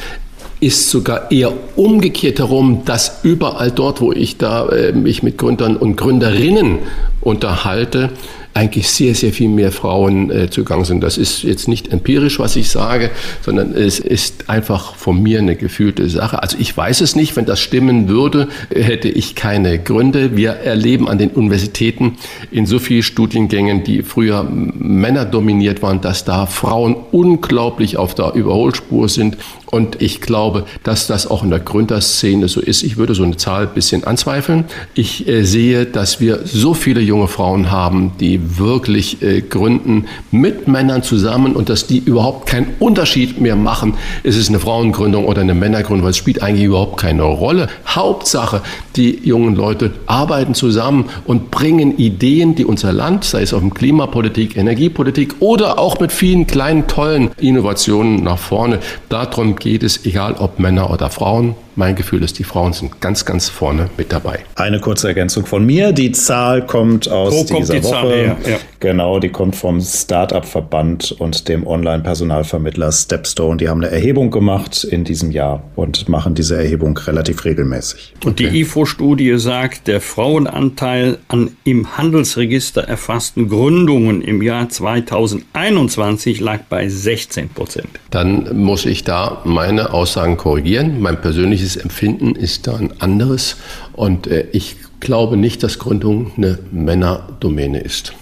ist 0.62 0.90
sogar 0.92 1.32
eher 1.32 1.52
umgekehrt 1.76 2.38
herum, 2.38 2.84
dass 2.86 3.22
überall 3.24 3.72
dort, 3.72 4.00
wo 4.00 4.12
ich 4.12 4.38
da 4.38 4.70
äh, 4.70 4.94
mich 4.94 5.24
mit 5.24 5.40
Gründern 5.40 5.76
und 5.76 5.96
Gründerinnen 5.96 6.80
unterhalte, 7.20 8.12
eigentlich 8.54 8.90
sehr, 8.90 9.16
sehr 9.16 9.32
viel 9.32 9.50
mehr 9.50 9.72
Frauen 9.72 10.30
äh, 10.30 10.50
zugang 10.50 10.84
sind. 10.84 11.02
Das 11.02 11.18
ist 11.18 11.44
jetzt 11.44 11.68
nicht 11.68 11.92
empirisch, 11.92 12.40
was 12.40 12.56
ich 12.56 12.70
sage, 12.70 13.10
sondern 13.42 13.74
es 13.74 14.00
ist 14.00 14.50
einfach 14.50 14.96
von 14.96 15.22
mir 15.22 15.40
eine 15.40 15.56
gefühlte 15.56 16.10
Sache. 16.10 16.42
Also 16.42 16.58
ich 16.60 16.76
weiß 16.76 17.02
es 17.02 17.16
nicht, 17.16 17.36
wenn 17.36 17.46
das 17.46 17.62
stimmen 17.62 18.10
würde, 18.10 18.50
hätte 18.70 19.08
ich 19.08 19.36
keine 19.36 19.80
Gründe. 19.80 20.36
Wir 20.36 20.52
erleben 20.52 21.08
an 21.08 21.18
den 21.18 21.30
Universitäten 21.30 22.18
in 22.52 22.66
so 22.66 22.80
vielen 22.80 23.04
Studiengängen, 23.04 23.84
die 23.84 24.04
früher 24.04 24.44
Männer 24.44 25.26
dominiert 25.26 25.82
waren, 25.82 26.02
dass 26.02 26.26
da 26.26 26.46
Frauen 26.46 26.96
unglaublich 27.12 27.98
auf 27.98 28.16
der 28.16 28.34
Überholspur 28.34 29.08
sind. 29.08 29.38
Und 29.72 30.02
ich 30.02 30.20
glaube, 30.20 30.66
dass 30.84 31.08
das 31.08 31.26
auch 31.26 31.44
in 31.44 31.50
der 31.50 31.60
Gründerszene 31.60 32.50
so 32.50 32.60
ist. 32.60 32.84
Ich 32.84 32.98
würde 32.98 33.16
so 33.16 33.24
eine 33.24 33.38
Zahl 33.38 33.68
ein 33.68 33.74
bisschen 33.74 34.04
anzweifeln. 34.04 34.66
Ich 34.96 35.28
äh, 35.30 35.44
sehe, 35.44 35.86
dass 35.86 36.20
wir 36.20 36.42
so 36.44 36.74
viele 36.74 37.00
junge 37.00 37.30
Frauen 37.30 37.72
haben, 37.72 38.12
die 38.20 38.60
wirklich 38.60 39.22
äh, 39.22 39.40
gründen 39.42 40.08
mit 40.30 40.68
Männern 40.68 41.04
zusammen 41.04 41.56
und 41.56 41.70
dass 41.70 41.88
die 41.88 42.00
überhaupt 42.00 42.48
keinen 42.48 42.74
Unterschied 42.80 43.40
mehr 43.40 43.56
machen. 43.56 43.94
Ist 44.24 44.36
es 44.36 44.50
eine 44.50 44.60
Frauengründung 44.60 45.26
oder 45.26 45.42
eine 45.42 45.56
Männergründung? 45.56 46.04
Weil 46.04 46.12
es 46.12 46.18
spielt 46.18 46.44
eigentlich 46.44 46.66
überhaupt 46.66 46.98
keine 46.98 47.24
Rolle. 47.24 47.70
Hauptsache, 47.88 48.62
die 48.98 49.22
jungen 49.24 49.56
Leute 49.56 49.92
arbeiten 50.06 50.54
zusammen 50.54 51.06
und 51.26 51.50
bringen 51.50 51.98
Ideen, 51.98 52.56
die 52.56 52.66
unser 52.66 52.92
Land, 52.92 53.24
sei 53.24 53.44
es 53.44 53.54
auf 53.54 53.62
dem 53.62 53.74
Klimapolitik, 53.74 54.58
Energiepolitik 54.58 55.36
oder 55.40 55.80
auch 55.80 56.02
mit 56.02 56.12
vielen 56.12 56.46
kleinen, 56.46 56.88
tollen 56.88 57.32
Innovationen 57.38 58.22
nach 58.22 58.38
vorne. 58.38 58.80
Darum 59.08 59.56
geht 59.62 59.84
es, 59.84 60.06
egal 60.06 60.34
ob 60.34 60.60
Männer 60.60 60.92
oder 60.92 61.10
Frauen. 61.10 61.56
Mein 61.76 61.96
Gefühl 61.96 62.24
ist, 62.24 62.40
die 62.40 62.44
Frauen 62.44 62.74
sind 62.74 63.00
ganz, 63.02 63.26
ganz 63.26 63.50
vorne 63.50 63.90
mit 63.98 64.12
dabei. 64.12 64.40
Eine 64.56 64.80
kurze 64.80 65.08
Ergänzung 65.08 65.46
von 65.46 65.66
mir. 65.66 65.92
Die 65.92 66.12
Zahl 66.12 66.66
kommt 66.66 67.10
aus 67.10 67.34
Wo 67.34 67.58
dieser 67.58 67.76
die 67.76 67.84
Woche. 67.84 68.38
Ja. 68.46 68.58
Genau, 68.82 69.20
die 69.20 69.30
kommt 69.30 69.56
vom 69.56 69.80
Startup-Verband 69.80 71.12
und 71.20 71.48
dem 71.48 71.68
Online-Personalvermittler 71.68 72.92
Stepstone. 72.92 73.58
Die 73.58 73.70
haben 73.70 73.84
eine 73.84 73.92
Erhebung 73.92 74.32
gemacht 74.32 74.84
in 74.84 75.04
diesem 75.04 75.32
Jahr 75.32 75.64
und 75.76 76.10
machen 76.10 76.34
diese 76.34 76.58
Erhebung 76.58 76.98
relativ 76.98 77.46
regelmäßig. 77.46 78.14
Und 78.26 78.40
die 78.40 78.48
IFO-Studie 78.62 79.38
sagt, 79.38 79.88
der 79.88 80.02
Frauenanteil 80.02 81.20
an 81.28 81.52
im 81.64 81.96
Handelsregister 81.96 82.82
erfassten 82.82 83.50
Gründungen 83.50 84.22
im 84.22 84.42
Jahr 84.42 84.68
2021 84.68 86.40
lag 86.40 86.62
bei 86.68 86.90
16 86.90 87.50
Prozent. 87.50 87.88
Dann 88.10 88.58
muss 88.58 88.86
ich 88.88 89.04
da 89.04 89.42
meine 89.46 89.94
Aussagen 89.94 90.38
korrigieren. 90.38 91.00
Mein 91.02 91.22
persönliches 91.22 91.61
persönliches 91.62 91.76
Empfinden 91.78 92.36
ist 92.36 92.68
da 92.68 92.76
ein 92.76 93.02
anderes 93.02 93.58
und 93.94 94.28
äh, 94.28 94.48
ich 94.52 94.78
glaube 95.00 95.38
nicht, 95.38 95.64
dass 95.64 95.80
Gründung 95.80 96.32
eine 96.38 96.60
Männerdomäne 96.72 97.80
ist. 97.80 98.14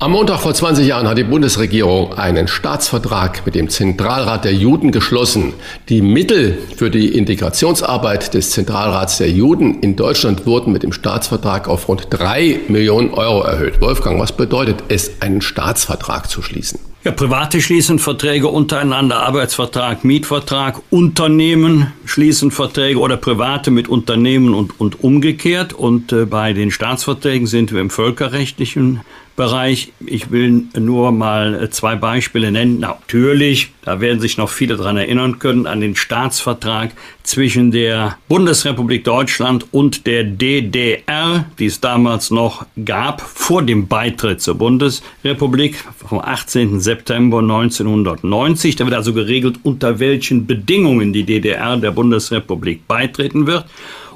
Am 0.00 0.12
Montag 0.12 0.40
vor 0.40 0.54
20 0.54 0.86
Jahren 0.86 1.08
hat 1.08 1.18
die 1.18 1.24
Bundesregierung 1.24 2.14
einen 2.16 2.46
Staatsvertrag 2.46 3.44
mit 3.44 3.56
dem 3.56 3.68
Zentralrat 3.68 4.44
der 4.44 4.54
Juden 4.54 4.92
geschlossen. 4.92 5.54
Die 5.88 6.02
Mittel 6.02 6.56
für 6.76 6.88
die 6.88 7.16
Integrationsarbeit 7.18 8.32
des 8.32 8.50
Zentralrats 8.50 9.18
der 9.18 9.30
Juden 9.30 9.80
in 9.80 9.96
Deutschland 9.96 10.46
wurden 10.46 10.72
mit 10.72 10.84
dem 10.84 10.92
Staatsvertrag 10.92 11.66
auf 11.66 11.88
rund 11.88 12.06
drei 12.10 12.60
Millionen 12.68 13.10
Euro 13.12 13.42
erhöht. 13.42 13.80
Wolfgang, 13.80 14.20
was 14.20 14.30
bedeutet 14.30 14.84
es, 14.88 15.20
einen 15.20 15.40
Staatsvertrag 15.40 16.30
zu 16.30 16.42
schließen? 16.42 16.78
Ja, 17.04 17.12
Private 17.12 17.60
schließen 17.60 18.00
Verträge 18.00 18.48
untereinander, 18.48 19.20
Arbeitsvertrag, 19.20 20.04
Mietvertrag, 20.04 20.80
Unternehmen 20.90 21.92
schließen 22.04 22.50
Verträge 22.50 22.98
oder 22.98 23.16
Private 23.16 23.70
mit 23.70 23.88
Unternehmen 23.88 24.52
und, 24.52 24.80
und 24.80 25.04
umgekehrt. 25.04 25.72
Und 25.72 26.12
äh, 26.12 26.26
bei 26.26 26.52
den 26.52 26.72
Staatsverträgen 26.72 27.46
sind 27.46 27.72
wir 27.72 27.80
im 27.80 27.90
völkerrechtlichen 27.90 29.02
Bereich. 29.38 29.92
Ich 30.04 30.32
will 30.32 30.64
nur 30.76 31.12
mal 31.12 31.54
äh, 31.54 31.70
zwei 31.70 31.94
Beispiele 31.94 32.50
nennen. 32.50 32.80
Natürlich, 32.80 33.70
da 33.82 34.00
werden 34.00 34.18
sich 34.18 34.36
noch 34.36 34.50
viele 34.50 34.76
daran 34.76 34.96
erinnern 34.96 35.38
können, 35.38 35.68
an 35.68 35.80
den 35.80 35.94
Staatsvertrag 35.94 36.90
zwischen 37.22 37.70
der 37.70 38.18
Bundesrepublik 38.28 39.04
Deutschland 39.04 39.66
und 39.70 40.08
der 40.08 40.24
DDR, 40.24 41.44
die 41.60 41.66
es 41.66 41.80
damals 41.80 42.32
noch 42.32 42.66
gab, 42.84 43.20
vor 43.20 43.62
dem 43.62 43.86
Beitritt 43.86 44.42
zur 44.42 44.56
Bundesrepublik 44.56 45.76
vom 45.96 46.18
18. 46.18 46.80
September 46.80 47.38
1990. 47.38 48.74
Da 48.74 48.86
wird 48.86 48.96
also 48.96 49.14
geregelt, 49.14 49.60
unter 49.62 50.00
welchen 50.00 50.48
Bedingungen 50.48 51.12
die 51.12 51.22
DDR 51.22 51.76
der 51.76 51.92
Bundesrepublik 51.92 52.88
beitreten 52.88 53.46
wird. 53.46 53.66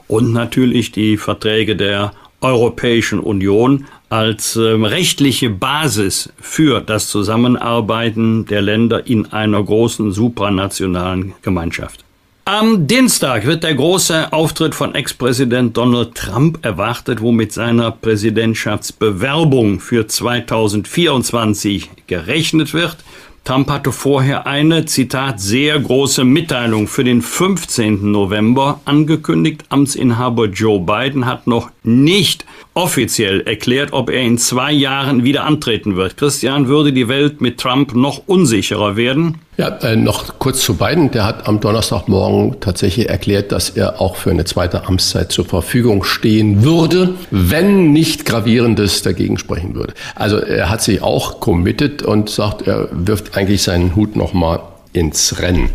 Und 0.08 0.32
natürlich 0.32 0.90
die 0.90 1.16
Verträge 1.16 1.76
der 1.76 2.12
Europäischen 2.42 3.20
Union 3.20 3.86
als 4.10 4.56
ähm, 4.56 4.84
rechtliche 4.84 5.48
Basis 5.48 6.32
für 6.40 6.80
das 6.80 7.08
Zusammenarbeiten 7.08 8.44
der 8.46 8.60
Länder 8.60 9.06
in 9.06 9.32
einer 9.32 9.62
großen 9.62 10.12
supranationalen 10.12 11.32
Gemeinschaft. 11.42 12.04
Am 12.44 12.88
Dienstag 12.88 13.46
wird 13.46 13.62
der 13.62 13.76
große 13.76 14.32
Auftritt 14.32 14.74
von 14.74 14.96
Ex-Präsident 14.96 15.76
Donald 15.76 16.16
Trump 16.16 16.58
erwartet, 16.62 17.20
wo 17.20 17.30
mit 17.30 17.52
seiner 17.52 17.92
Präsidentschaftsbewerbung 17.92 19.78
für 19.78 20.08
2024 20.08 21.88
gerechnet 22.08 22.74
wird. 22.74 22.96
Trump 23.44 23.70
hatte 23.70 23.90
vorher 23.90 24.46
eine, 24.46 24.84
Zitat, 24.84 25.40
sehr 25.40 25.80
große 25.80 26.22
Mitteilung 26.22 26.86
für 26.86 27.02
den 27.02 27.22
15. 27.22 28.12
November 28.12 28.80
angekündigt. 28.84 29.64
Amtsinhaber 29.68 30.46
Joe 30.46 30.78
Biden 30.78 31.26
hat 31.26 31.48
noch 31.48 31.70
nicht 31.82 32.46
offiziell 32.74 33.40
erklärt, 33.40 33.92
ob 33.92 34.10
er 34.10 34.22
in 34.22 34.38
zwei 34.38 34.70
Jahren 34.70 35.24
wieder 35.24 35.44
antreten 35.44 35.96
wird. 35.96 36.16
Christian, 36.16 36.68
würde 36.68 36.92
die 36.92 37.08
Welt 37.08 37.40
mit 37.40 37.58
Trump 37.58 37.96
noch 37.96 38.22
unsicherer 38.26 38.94
werden? 38.94 39.38
Ja, 39.58 39.68
äh, 39.82 39.96
noch 39.96 40.38
kurz 40.38 40.60
zu 40.60 40.78
Biden. 40.78 41.10
Der 41.10 41.26
hat 41.26 41.46
am 41.46 41.60
Donnerstagmorgen 41.60 42.60
tatsächlich 42.60 43.10
erklärt, 43.10 43.52
dass 43.52 43.68
er 43.68 44.00
auch 44.00 44.16
für 44.16 44.30
eine 44.30 44.46
zweite 44.46 44.86
Amtszeit 44.86 45.30
zur 45.30 45.44
Verfügung 45.44 46.04
stehen 46.04 46.64
würde, 46.64 47.14
wenn 47.30 47.92
nicht 47.92 48.24
gravierendes 48.24 49.02
dagegen 49.02 49.36
sprechen 49.36 49.74
würde. 49.74 49.92
Also 50.14 50.38
er 50.38 50.70
hat 50.70 50.80
sich 50.80 51.02
auch 51.02 51.40
committed 51.40 52.02
und 52.02 52.30
sagt, 52.30 52.66
er 52.66 52.88
wirft 52.92 53.36
eigentlich 53.36 53.62
seinen 53.62 53.94
Hut 53.94 54.16
nochmal 54.16 54.60
ins 54.94 55.38
Rennen. 55.40 55.70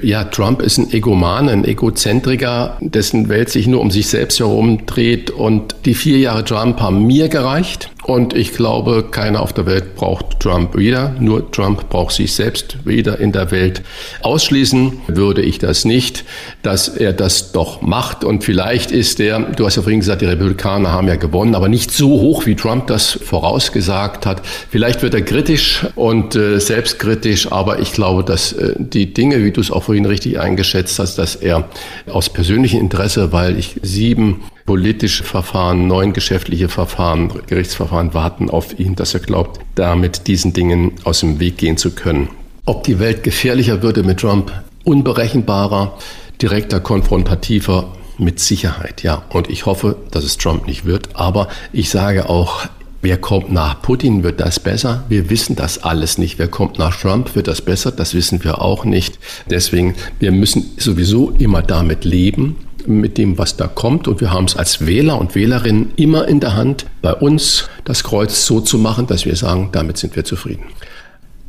Ja, 0.00 0.24
Trump 0.24 0.62
ist 0.62 0.78
ein 0.78 0.92
Egoman, 0.92 1.48
ein 1.48 1.64
Egozentriker, 1.64 2.76
dessen 2.80 3.28
Welt 3.28 3.50
sich 3.50 3.66
nur 3.66 3.80
um 3.80 3.90
sich 3.90 4.08
selbst 4.08 4.38
herumdreht. 4.38 5.30
Und 5.30 5.74
die 5.84 5.94
vier 5.94 6.18
Jahre 6.18 6.44
Trump 6.44 6.80
haben 6.80 7.06
mir 7.06 7.28
gereicht. 7.28 7.90
Und 8.08 8.32
ich 8.32 8.52
glaube, 8.52 9.04
keiner 9.10 9.42
auf 9.42 9.52
der 9.52 9.66
Welt 9.66 9.94
braucht 9.94 10.40
Trump 10.40 10.74
wieder. 10.78 11.14
Nur 11.20 11.50
Trump 11.52 11.90
braucht 11.90 12.14
sich 12.14 12.32
selbst 12.32 12.78
wieder 12.86 13.20
in 13.20 13.32
der 13.32 13.50
Welt. 13.50 13.82
Ausschließen 14.22 15.02
würde 15.08 15.42
ich 15.42 15.58
das 15.58 15.84
nicht, 15.84 16.24
dass 16.62 16.88
er 16.88 17.12
das 17.12 17.52
doch 17.52 17.82
macht. 17.82 18.24
Und 18.24 18.44
vielleicht 18.44 18.92
ist 18.92 19.20
er, 19.20 19.40
du 19.40 19.66
hast 19.66 19.76
ja 19.76 19.82
vorhin 19.82 20.00
gesagt, 20.00 20.22
die 20.22 20.26
Republikaner 20.26 20.90
haben 20.90 21.06
ja 21.06 21.16
gewonnen, 21.16 21.54
aber 21.54 21.68
nicht 21.68 21.90
so 21.90 22.08
hoch, 22.08 22.46
wie 22.46 22.56
Trump 22.56 22.86
das 22.86 23.12
vorausgesagt 23.12 24.24
hat. 24.24 24.40
Vielleicht 24.70 25.02
wird 25.02 25.12
er 25.12 25.20
kritisch 25.20 25.84
und 25.94 26.34
äh, 26.34 26.60
selbstkritisch, 26.60 27.52
aber 27.52 27.80
ich 27.80 27.92
glaube, 27.92 28.24
dass 28.24 28.54
äh, 28.54 28.72
die 28.78 29.12
Dinge, 29.12 29.44
wie 29.44 29.50
du 29.50 29.60
es 29.60 29.70
auch 29.70 29.82
vorhin 29.82 30.06
richtig 30.06 30.40
eingeschätzt 30.40 30.98
hast, 30.98 31.18
dass 31.18 31.36
er 31.36 31.68
aus 32.10 32.30
persönlichem 32.30 32.80
Interesse, 32.80 33.32
weil 33.32 33.58
ich 33.58 33.76
sieben 33.82 34.40
politische 34.68 35.24
Verfahren, 35.24 35.86
neun 35.86 36.12
geschäftliche 36.12 36.68
Verfahren, 36.68 37.32
Gerichtsverfahren 37.46 38.12
warten 38.12 38.50
auf 38.50 38.78
ihn, 38.78 38.96
dass 38.96 39.14
er 39.14 39.20
glaubt, 39.20 39.60
damit 39.76 40.26
diesen 40.26 40.52
Dingen 40.52 40.92
aus 41.04 41.20
dem 41.20 41.40
Weg 41.40 41.56
gehen 41.56 41.78
zu 41.78 41.92
können. 41.92 42.28
Ob 42.66 42.84
die 42.84 42.98
Welt 42.98 43.22
gefährlicher 43.22 43.82
würde 43.82 44.02
mit 44.02 44.20
Trump, 44.20 44.52
unberechenbarer, 44.84 45.96
direkter, 46.42 46.80
konfrontativer, 46.80 47.94
mit 48.18 48.40
Sicherheit, 48.40 49.02
ja. 49.02 49.22
Und 49.30 49.48
ich 49.48 49.64
hoffe, 49.64 49.96
dass 50.10 50.24
es 50.24 50.36
Trump 50.36 50.66
nicht 50.66 50.84
wird. 50.84 51.16
Aber 51.16 51.48
ich 51.72 51.88
sage 51.88 52.28
auch, 52.28 52.66
Wer 53.00 53.16
kommt 53.16 53.52
nach 53.52 53.80
Putin, 53.80 54.24
wird 54.24 54.40
das 54.40 54.58
besser? 54.58 55.04
Wir 55.08 55.30
wissen 55.30 55.54
das 55.54 55.84
alles 55.84 56.18
nicht. 56.18 56.40
Wer 56.40 56.48
kommt 56.48 56.80
nach 56.80 57.00
Trump, 57.00 57.36
wird 57.36 57.46
das 57.46 57.62
besser? 57.62 57.92
Das 57.92 58.12
wissen 58.12 58.42
wir 58.42 58.60
auch 58.60 58.84
nicht. 58.84 59.20
Deswegen, 59.48 59.94
wir 60.18 60.32
müssen 60.32 60.72
sowieso 60.78 61.30
immer 61.38 61.62
damit 61.62 62.04
leben, 62.04 62.56
mit 62.88 63.18
dem, 63.18 63.38
was 63.38 63.56
da 63.56 63.66
kommt. 63.66 64.08
Und 64.08 64.20
wir 64.20 64.32
haben 64.32 64.46
es 64.46 64.56
als 64.56 64.86
Wähler 64.86 65.20
und 65.20 65.34
Wählerinnen 65.34 65.92
immer 65.96 66.26
in 66.28 66.40
der 66.40 66.56
Hand, 66.56 66.86
bei 67.02 67.14
uns 67.14 67.68
das 67.84 68.04
Kreuz 68.04 68.46
so 68.46 68.60
zu 68.60 68.78
machen, 68.78 69.06
dass 69.06 69.24
wir 69.24 69.36
sagen, 69.36 69.70
damit 69.72 69.98
sind 69.98 70.16
wir 70.16 70.24
zufrieden. 70.24 70.64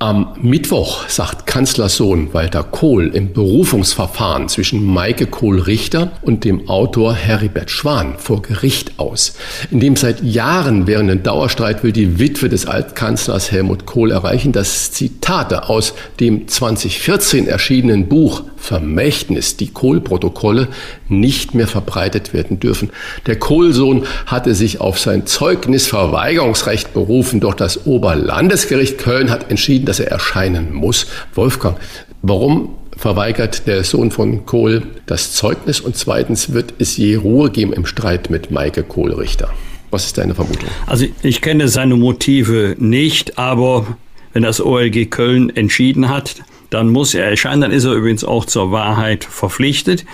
Am 0.02 0.38
Mittwoch 0.42 1.10
sagt 1.10 1.46
Kanzlersohn 1.46 2.34
Walter 2.34 2.64
Kohl 2.64 3.10
im 3.14 3.34
Berufungsverfahren 3.34 4.48
zwischen 4.48 4.86
Maike 4.86 5.26
Kohl-Richter 5.26 6.14
und 6.22 6.46
dem 6.46 6.70
Autor 6.70 7.14
Heribert 7.14 7.70
Schwan 7.70 8.14
vor 8.18 8.42
Gericht 8.42 8.94
aus. 8.98 9.34
In 9.72 9.82
dem 9.82 9.98
seit 9.98 10.24
Jahren 10.24 10.88
währenden 10.88 11.22
Dauerstreit 11.22 11.84
will 11.84 11.92
die 11.92 12.18
Witwe 12.18 12.48
des 12.48 12.66
Altkanzlers 12.66 13.52
Helmut 13.52 13.86
Kohl 13.86 14.12
erreichen, 14.12 14.54
dass 14.54 14.94
Zitate 14.94 15.68
aus 15.68 15.94
dem 16.22 16.48
2014 16.48 17.48
erschienenen 17.48 18.08
Buch 18.08 18.44
Vermächtnis, 18.60 19.58
die 19.58 19.70
Kohl-Protokolle, 19.70 20.68
nicht 21.08 21.56
mehr 21.56 21.68
verbreitet 21.68 22.34
werden 22.34 22.60
dürfen. 22.60 22.92
Der 23.26 23.38
Kohlsohn 23.38 24.06
hatte 24.26 24.54
sich 24.54 24.82
auf 24.82 25.00
sein 25.00 25.26
Zeugnisverweigerungsrecht 25.26 26.94
berufen, 26.94 27.40
doch 27.40 27.54
das 27.54 27.86
Oberlandesgericht 27.86 28.98
Köln 28.98 29.30
hat 29.30 29.50
entschieden, 29.50 29.86
dass 29.86 30.00
er 30.00 30.12
erscheinen 30.12 30.74
muss. 30.74 31.08
Wolfgang, 31.34 31.78
warum 32.22 32.76
verweigert 32.96 33.66
der 33.66 33.84
Sohn 33.84 34.12
von 34.12 34.46
Kohl 34.46 34.84
das 35.06 35.34
Zeugnis 35.34 35.80
und 35.80 35.96
zweitens 35.96 36.54
wird 36.54 36.74
es 36.80 36.98
je 36.98 37.16
Ruhe 37.16 37.50
geben 37.50 37.74
im 37.74 37.86
Streit 37.86 38.30
mit 38.30 38.52
Maike 38.52 38.84
Kohlrichter? 38.84 39.50
Was 39.92 40.06
ist 40.06 40.18
deine 40.18 40.36
Vermutung? 40.36 40.70
Also 40.86 41.06
ich 41.24 41.42
kenne 41.42 41.68
seine 41.68 41.96
Motive 41.96 42.76
nicht, 42.78 43.40
aber 43.40 43.98
wenn 44.34 44.44
das 44.44 44.62
OLG 44.62 45.10
Köln 45.10 45.50
entschieden 45.56 46.10
hat, 46.10 46.36
dann 46.70 46.90
muss 46.90 47.14
er 47.14 47.26
erscheinen. 47.26 47.62
Dann 47.62 47.72
ist 47.72 47.86
er 47.86 47.94
übrigens 47.94 48.24
auch 48.24 48.46
zur 48.46 48.72
Wahrheit 48.72 49.24
verpflichtet. 49.24 50.06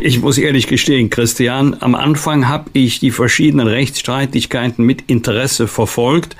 Ich 0.00 0.20
muss 0.20 0.38
ehrlich 0.38 0.66
gestehen, 0.66 1.10
Christian, 1.10 1.76
am 1.80 1.94
Anfang 1.94 2.48
habe 2.48 2.70
ich 2.72 3.00
die 3.00 3.10
verschiedenen 3.10 3.66
Rechtsstreitigkeiten 3.66 4.84
mit 4.84 5.02
Interesse 5.08 5.66
verfolgt, 5.66 6.36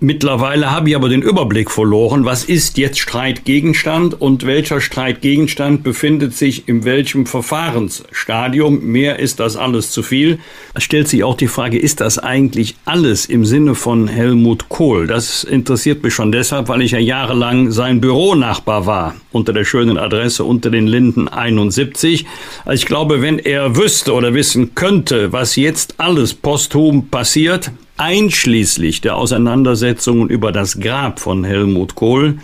Mittlerweile 0.00 0.72
habe 0.72 0.88
ich 0.90 0.96
aber 0.96 1.08
den 1.08 1.22
Überblick 1.22 1.70
verloren. 1.70 2.24
Was 2.24 2.44
ist 2.44 2.78
jetzt 2.78 2.98
Streitgegenstand 2.98 4.20
und 4.20 4.44
welcher 4.44 4.80
Streitgegenstand 4.80 5.84
befindet 5.84 6.34
sich 6.34 6.68
in 6.68 6.84
welchem 6.84 7.26
Verfahrensstadium? 7.26 8.84
Mehr 8.84 9.20
ist 9.20 9.38
das 9.38 9.56
alles 9.56 9.92
zu 9.92 10.02
viel. 10.02 10.40
Es 10.74 10.82
stellt 10.82 11.06
sich 11.06 11.22
auch 11.22 11.36
die 11.36 11.46
Frage, 11.46 11.78
ist 11.78 12.00
das 12.00 12.18
eigentlich 12.18 12.74
alles 12.84 13.26
im 13.26 13.44
Sinne 13.44 13.76
von 13.76 14.08
Helmut 14.08 14.68
Kohl? 14.68 15.06
Das 15.06 15.44
interessiert 15.44 16.02
mich 16.02 16.12
schon 16.12 16.32
deshalb, 16.32 16.68
weil 16.68 16.82
ich 16.82 16.90
ja 16.90 16.98
jahrelang 16.98 17.70
sein 17.70 18.00
Büronachbar 18.00 18.86
war, 18.86 19.14
unter 19.30 19.52
der 19.52 19.64
schönen 19.64 19.96
Adresse 19.96 20.42
unter 20.42 20.70
den 20.70 20.88
Linden 20.88 21.28
71. 21.28 22.26
Also 22.64 22.82
ich 22.82 22.86
glaube, 22.86 23.22
wenn 23.22 23.38
er 23.38 23.76
wüsste 23.76 24.12
oder 24.12 24.34
wissen 24.34 24.74
könnte, 24.74 25.32
was 25.32 25.54
jetzt 25.54 25.94
alles 25.98 26.34
posthum 26.34 27.08
passiert, 27.08 27.70
einschließlich 27.96 29.00
der 29.00 29.16
Auseinandersetzungen 29.16 30.28
über 30.28 30.52
das 30.52 30.80
Grab 30.80 31.20
von 31.20 31.44
Helmut 31.44 31.94
Kohl. 31.94 32.38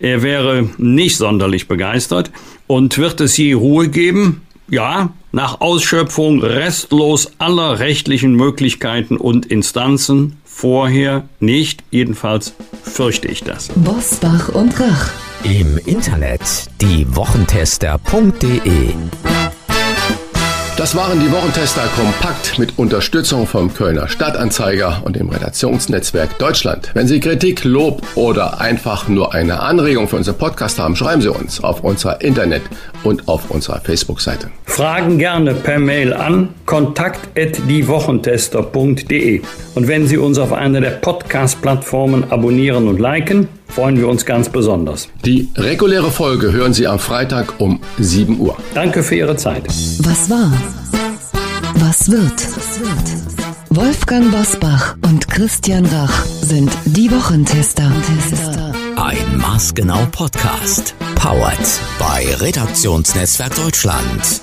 Er 0.00 0.22
wäre 0.22 0.68
nicht 0.78 1.16
sonderlich 1.16 1.68
begeistert. 1.68 2.30
Und 2.66 2.98
wird 2.98 3.20
es 3.20 3.36
je 3.36 3.54
Ruhe 3.54 3.88
geben? 3.88 4.42
Ja, 4.68 5.10
nach 5.32 5.60
Ausschöpfung 5.60 6.42
restlos 6.42 7.32
aller 7.38 7.78
rechtlichen 7.78 8.34
Möglichkeiten 8.34 9.16
und 9.16 9.46
Instanzen. 9.46 10.36
Vorher 10.44 11.28
nicht, 11.40 11.82
jedenfalls 11.90 12.54
fürchte 12.82 13.28
ich 13.28 13.44
das. 13.44 13.68
Bosbach 13.76 14.50
und 14.50 14.78
Rach. 14.78 15.10
Im 15.44 15.78
Internet 15.86 16.66
diewochentester.de 16.82 18.92
das 20.78 20.94
waren 20.94 21.18
die 21.18 21.32
Wochentester 21.32 21.82
kompakt 21.96 22.56
mit 22.56 22.78
Unterstützung 22.78 23.48
vom 23.48 23.74
Kölner 23.74 24.06
Stadtanzeiger 24.06 25.02
und 25.04 25.16
dem 25.16 25.28
Redaktionsnetzwerk 25.28 26.38
Deutschland. 26.38 26.92
Wenn 26.94 27.08
Sie 27.08 27.18
Kritik, 27.18 27.64
Lob 27.64 28.02
oder 28.14 28.60
einfach 28.60 29.08
nur 29.08 29.34
eine 29.34 29.58
Anregung 29.60 30.06
für 30.06 30.14
unseren 30.14 30.38
Podcast 30.38 30.78
haben, 30.78 30.94
schreiben 30.94 31.20
Sie 31.20 31.32
uns 31.32 31.64
auf 31.64 31.82
unserer 31.82 32.20
Internet- 32.20 32.62
und 33.02 33.26
auf 33.26 33.50
unserer 33.50 33.80
Facebook-Seite. 33.80 34.50
Fragen 34.68 35.18
gerne 35.18 35.54
per 35.54 35.80
Mail 35.80 36.12
an 36.12 36.50
kontakt@diewochentester.de. 36.66 39.40
Und 39.74 39.88
wenn 39.88 40.06
Sie 40.06 40.18
uns 40.18 40.38
auf 40.38 40.52
einer 40.52 40.80
der 40.80 40.90
Podcast-Plattformen 40.90 42.30
abonnieren 42.30 42.86
und 42.86 43.00
liken, 43.00 43.48
freuen 43.66 43.98
wir 43.98 44.06
uns 44.06 44.24
ganz 44.24 44.48
besonders. 44.48 45.08
Die 45.24 45.48
reguläre 45.56 46.12
Folge 46.12 46.52
hören 46.52 46.74
Sie 46.74 46.86
am 46.86 47.00
Freitag 47.00 47.60
um 47.60 47.80
7 47.98 48.38
Uhr. 48.38 48.56
Danke 48.74 49.02
für 49.02 49.16
Ihre 49.16 49.34
Zeit. 49.34 49.66
Was 49.66 50.30
war? 50.30 50.52
Was 51.74 52.08
wird? 52.08 52.46
Wolfgang 53.70 54.30
Bosbach 54.30 54.94
und 55.04 55.26
Christian 55.28 55.84
Rach 55.86 56.24
sind 56.24 56.70
die 56.84 57.10
Wochentester. 57.10 57.90
Ein 58.96 59.38
maßgenau 59.38 60.06
Podcast. 60.12 60.94
Powered 61.16 61.58
bei 61.98 62.24
Redaktionsnetzwerk 62.40 63.56
Deutschland 63.56 64.42